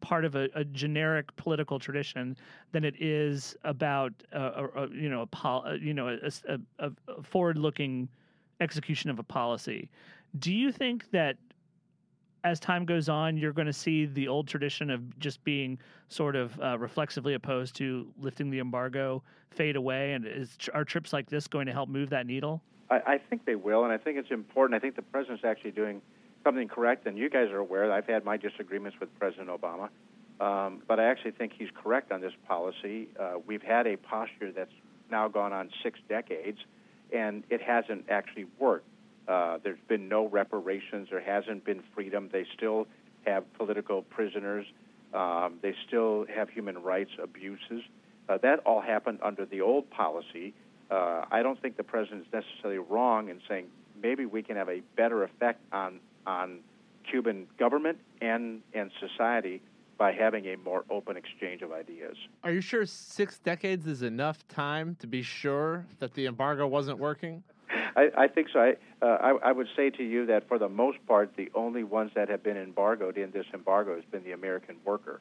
[0.00, 2.36] part of a, a, generic political tradition
[2.72, 6.18] than it is about a, a you know a pol- you know
[6.78, 6.90] a
[7.22, 8.08] forward-looking
[8.60, 9.90] execution of a policy.
[10.38, 11.36] Do you think that
[12.44, 16.36] as time goes on, you're going to see the old tradition of just being sort
[16.36, 20.14] of uh, reflexively opposed to lifting the embargo fade away?
[20.14, 22.62] And is are trips like this going to help move that needle?
[22.90, 24.76] I, I think they will, and I think it's important.
[24.76, 26.00] I think the president's actually doing
[26.44, 27.92] something correct, and you guys are aware.
[27.92, 29.88] I've had my disagreements with President Obama,
[30.40, 33.08] um, but I actually think he's correct on this policy.
[33.18, 34.72] Uh, we've had a posture that's
[35.10, 36.58] now gone on six decades,
[37.12, 38.86] and it hasn't actually worked.
[39.28, 41.08] Uh, there's been no reparations.
[41.10, 42.28] There hasn't been freedom.
[42.32, 42.86] They still
[43.26, 44.66] have political prisoners.
[45.14, 47.82] Um, they still have human rights abuses.
[48.28, 50.54] Uh, that all happened under the old policy.
[50.90, 53.66] Uh, I don't think the president is necessarily wrong in saying
[54.02, 56.60] maybe we can have a better effect on on
[57.08, 59.62] Cuban government and and society
[60.00, 62.16] by having a more open exchange of ideas.
[62.42, 66.98] Are you sure six decades is enough time to be sure that the embargo wasn't
[66.98, 67.42] working?
[67.94, 68.60] I, I think so.
[68.60, 71.84] I, uh, I, I would say to you that for the most part, the only
[71.84, 75.20] ones that have been embargoed in this embargo has been the American worker,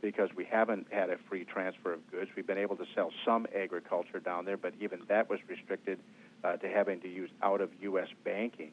[0.00, 2.30] because we haven't had a free transfer of goods.
[2.36, 5.98] We've been able to sell some agriculture down there, but even that was restricted
[6.44, 8.08] uh, to having to use out of U.S.
[8.22, 8.70] banking.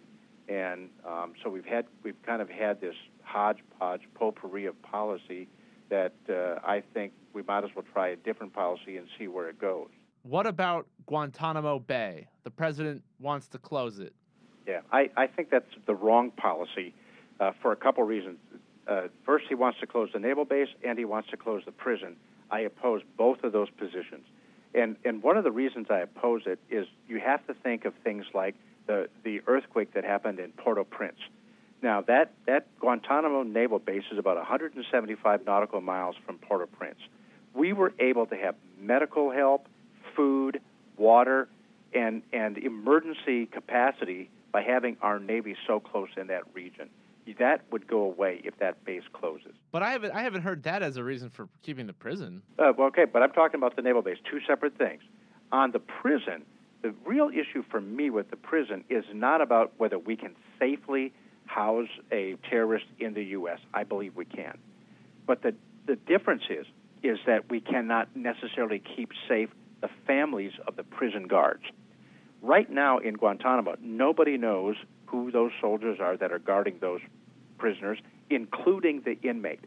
[0.47, 2.95] And um, so we've had we've kind of had this
[3.29, 5.47] hodgepodge potpourri of policy
[5.89, 9.49] that uh, I think we might as well try a different policy and see where
[9.49, 9.89] it goes.
[10.23, 12.27] What about Guantanamo Bay?
[12.43, 14.13] The president wants to close it.
[14.67, 16.93] Yeah, I, I think that's the wrong policy
[17.39, 18.37] uh, for a couple reasons.
[18.87, 21.71] Uh, first, he wants to close the naval base and he wants to close the
[21.71, 22.15] prison.
[22.51, 24.25] I oppose both of those positions.
[24.73, 27.93] And, and one of the reasons I oppose it is you have to think of
[28.03, 28.55] things like
[28.87, 31.19] the, the earthquake that happened in Port au Prince.
[31.81, 36.99] Now, that, that Guantanamo naval base is about 175 nautical miles from Port au Prince.
[37.53, 39.67] We were able to have medical help,
[40.15, 40.61] food,
[40.97, 41.47] water,
[41.93, 46.89] and, and emergency capacity by having our Navy so close in that region.
[47.37, 49.53] That would go away if that base closes.
[49.71, 52.41] But I haven't I haven't heard that as a reason for keeping the prison.
[52.57, 54.17] Uh, well, okay, but I'm talking about the naval base.
[54.29, 55.03] Two separate things.
[55.51, 56.43] On the prison,
[56.81, 61.13] the real issue for me with the prison is not about whether we can safely
[61.49, 63.59] house a terrorist in the U.S.
[63.73, 64.57] I believe we can.
[65.25, 65.55] But the,
[65.87, 66.65] the difference is,
[67.01, 69.49] is that we cannot necessarily keep safe
[69.81, 71.63] the families of the prison guards.
[72.41, 74.75] Right now in Guantanamo, nobody knows
[75.07, 77.01] who those soldiers are that are guarding those
[77.57, 79.61] prisoners, including the inmate.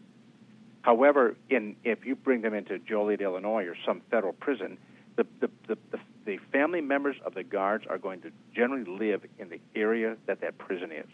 [0.83, 4.79] However, in, if you bring them into Joliet, Illinois, or some federal prison,
[5.17, 9.23] the, the, the, the, the family members of the guards are going to generally live
[9.39, 11.07] in the area that that prison is.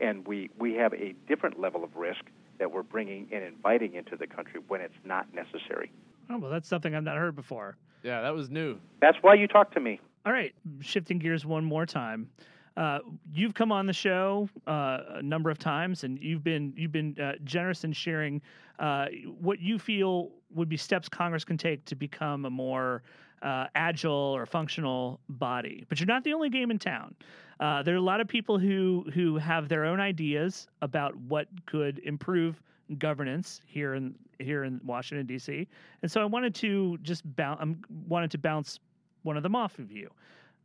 [0.00, 2.22] And we, we have a different level of risk
[2.58, 5.90] that we're bringing and inviting into the country when it's not necessary.
[6.30, 7.76] Oh, well, that's something I've not heard before.
[8.02, 8.78] Yeah, that was new.
[9.00, 10.00] That's why you talked to me.
[10.24, 12.28] All right, shifting gears one more time.
[12.76, 13.00] Uh,
[13.32, 17.16] you've come on the show uh, a number of times, and you've been you've been
[17.20, 18.40] uh, generous in sharing
[18.78, 19.06] uh,
[19.40, 23.02] what you feel would be steps Congress can take to become a more
[23.42, 25.84] uh, agile or functional body.
[25.88, 27.14] But you're not the only game in town.
[27.60, 31.46] Uh, there are a lot of people who who have their own ideas about what
[31.66, 32.62] could improve
[32.98, 35.68] governance here in here in Washington D.C.
[36.02, 37.60] And so I wanted to just bounce.
[37.60, 37.74] I
[38.08, 38.80] wanted to bounce
[39.22, 40.10] one of them off of you.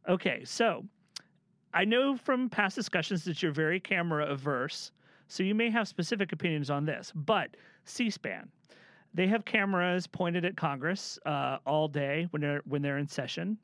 [0.09, 0.83] Okay, so
[1.73, 4.91] I know from past discussions that you're very camera averse,
[5.27, 7.11] so you may have specific opinions on this.
[7.13, 7.55] But
[7.85, 8.49] C-SPAN,
[9.17, 13.57] they have cameras pointed at Congress uh, all day when they're when they're in session,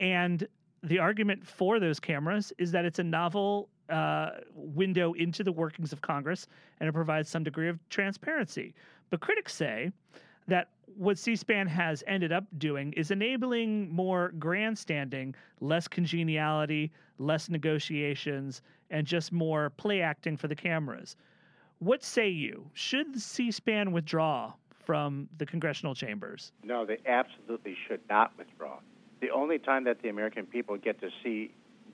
[0.00, 0.48] and
[0.82, 5.92] the argument for those cameras is that it's a novel uh, window into the workings
[5.92, 8.74] of Congress and it provides some degree of transparency.
[9.10, 9.92] But critics say
[10.48, 17.48] that what C SPAN has ended up doing is enabling more grandstanding, less congeniality, less
[17.48, 21.16] negotiations, and just more play acting for the cameras.
[21.78, 22.68] What say you?
[22.74, 24.54] Should C SPAN withdraw
[24.84, 26.52] from the congressional chambers?
[26.62, 28.78] No, they absolutely should not withdraw.
[29.20, 31.52] The only time that the American people get to see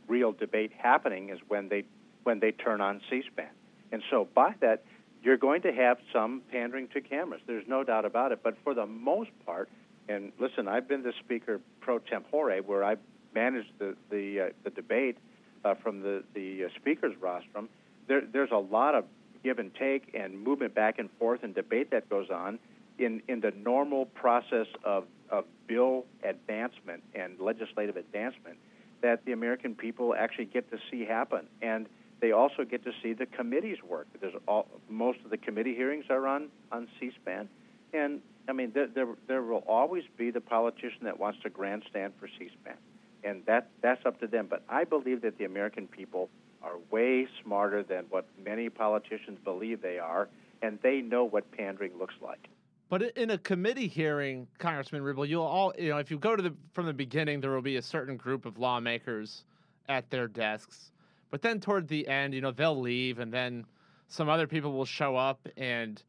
[0.08, 1.84] real debate happening is when they
[2.22, 3.46] when they turn on C-SPAN.
[3.92, 4.82] And so by that,
[5.22, 7.40] you're going to have some pandering to cameras.
[7.46, 8.40] There's no doubt about it.
[8.42, 9.68] But for the most part,
[10.08, 13.00] and listen, I've been the speaker pro tempore, where I've
[13.34, 15.18] managed the the, uh, the debate
[15.64, 17.68] uh, from the the uh, speaker's rostrum.
[18.06, 19.04] There, there's a lot of
[19.42, 22.58] give and take and movement back and forth and debate that goes on
[22.98, 28.56] in in the normal process of of bill advancement and legislative advancement
[29.02, 31.86] that the American people actually get to see happen and
[32.20, 34.06] they also get to see the committee's work.
[34.20, 37.48] There's all, most of the committee hearings are on on C-SPAN,
[37.92, 42.14] and I mean there, there there will always be the politician that wants to grandstand
[42.18, 42.76] for C-SPAN,
[43.22, 44.46] and that that's up to them.
[44.48, 46.30] But I believe that the American people
[46.62, 50.28] are way smarter than what many politicians believe they are,
[50.62, 52.48] and they know what pandering looks like.
[52.88, 56.42] But in a committee hearing, Congressman Ribble, you'll all you know if you go to
[56.42, 59.44] the from the beginning, there will be a certain group of lawmakers
[59.88, 60.90] at their desks
[61.30, 63.64] but then toward the end, you know, they'll leave and then
[64.08, 66.02] some other people will show up and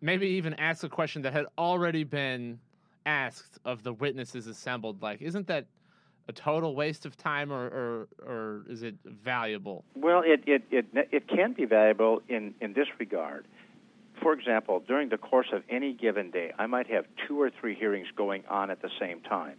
[0.00, 2.58] maybe even ask a question that had already been
[3.06, 5.02] asked of the witnesses assembled.
[5.02, 5.66] Like, isn't that
[6.26, 9.84] a total waste of time, or or, or is it valuable?
[9.94, 13.46] Well, it, it, it, it can be valuable in, in this regard.
[14.24, 17.74] For example, during the course of any given day, I might have two or three
[17.74, 19.56] hearings going on at the same time.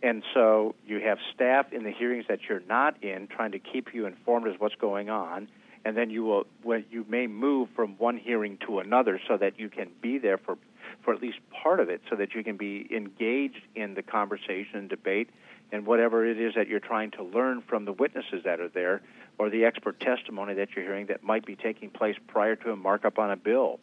[0.00, 3.92] And so you have staff in the hearings that you're not in trying to keep
[3.92, 5.48] you informed as what's going on.
[5.84, 9.58] And then you will, when you may move from one hearing to another so that
[9.58, 10.56] you can be there for,
[11.02, 14.76] for at least part of it, so that you can be engaged in the conversation
[14.76, 15.30] and debate
[15.72, 19.02] and whatever it is that you're trying to learn from the witnesses that are there
[19.36, 22.76] or the expert testimony that you're hearing that might be taking place prior to a
[22.76, 23.80] markup on a bill.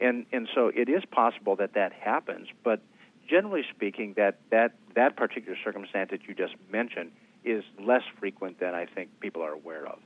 [0.00, 2.80] And and so it is possible that that happens, but
[3.28, 7.12] generally speaking, that that that particular circumstance that you just mentioned
[7.44, 9.98] is less frequent than I think people are aware of.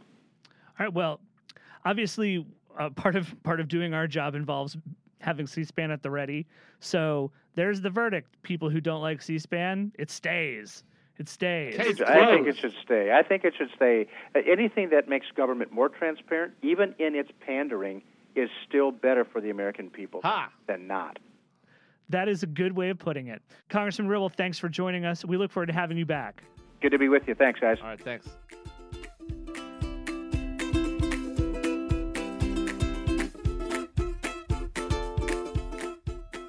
[0.78, 0.92] All right.
[0.92, 1.20] Well,
[1.84, 2.44] obviously,
[2.78, 4.76] uh, part of part of doing our job involves
[5.20, 6.46] having C-SPAN at the ready.
[6.80, 8.36] So there's the verdict.
[8.42, 10.84] People who don't like C-SPAN, it stays.
[11.18, 11.76] It stays.
[11.76, 13.12] Case I think it should stay.
[13.12, 14.06] I think it should stay.
[14.34, 18.02] Anything that makes government more transparent, even in its pandering,
[18.34, 20.50] is still better for the American people Ha!
[20.66, 21.18] than not.
[22.10, 23.42] That is a good way of putting it.
[23.68, 25.24] Congressman Ribble, thanks for joining us.
[25.24, 26.42] We look forward to having you back.
[26.82, 27.34] Good to be with you.
[27.34, 27.78] Thanks, guys.
[27.80, 28.28] All right, thanks.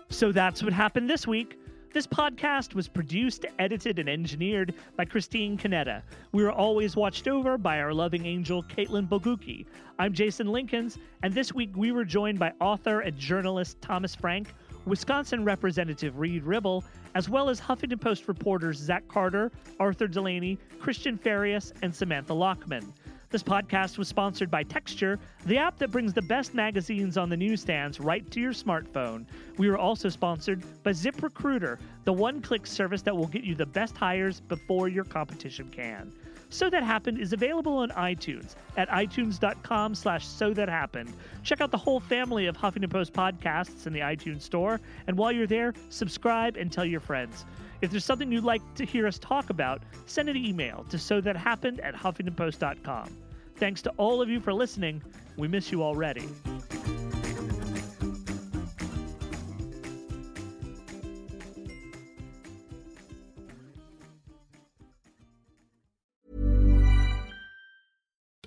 [0.10, 1.60] So that's what happened this week.
[1.96, 6.02] This podcast was produced, edited, and engineered by Christine Canetta.
[6.34, 9.66] We were always watched over by our loving angel, Caitlin Boguki.
[9.98, 14.54] I'm Jason Linkins, and this week we were joined by author and journalist Thomas Frank,
[14.84, 16.84] Wisconsin Representative Reid Ribble,
[17.16, 22.92] as well as Huffington Post reporters Zach Carter, Arthur Delaney, Cristian Farias, and Samantha Lachman.
[23.30, 27.36] This podcast was sponsored by Texture, the app that brings the best magazines on the
[27.36, 29.26] newsstands right to your smartphone.
[29.58, 33.66] We were also sponsored by ZipRecruiter, the one click service that will get you the
[33.66, 36.14] best hires before your competition can.
[36.56, 41.12] So That Happened is available on iTunes at itunes.com slash so that happened.
[41.44, 45.34] Check out the whole family of Huffington Post podcasts in the iTunes store, and while
[45.34, 47.44] you're there, subscribe and tell your friends.
[47.82, 51.20] If there's something you'd like to hear us talk about, send an email to so
[51.20, 53.10] that happened at huffingtonpost.com.
[53.58, 55.02] Thanks to all of you for listening.
[55.36, 56.30] We miss you already.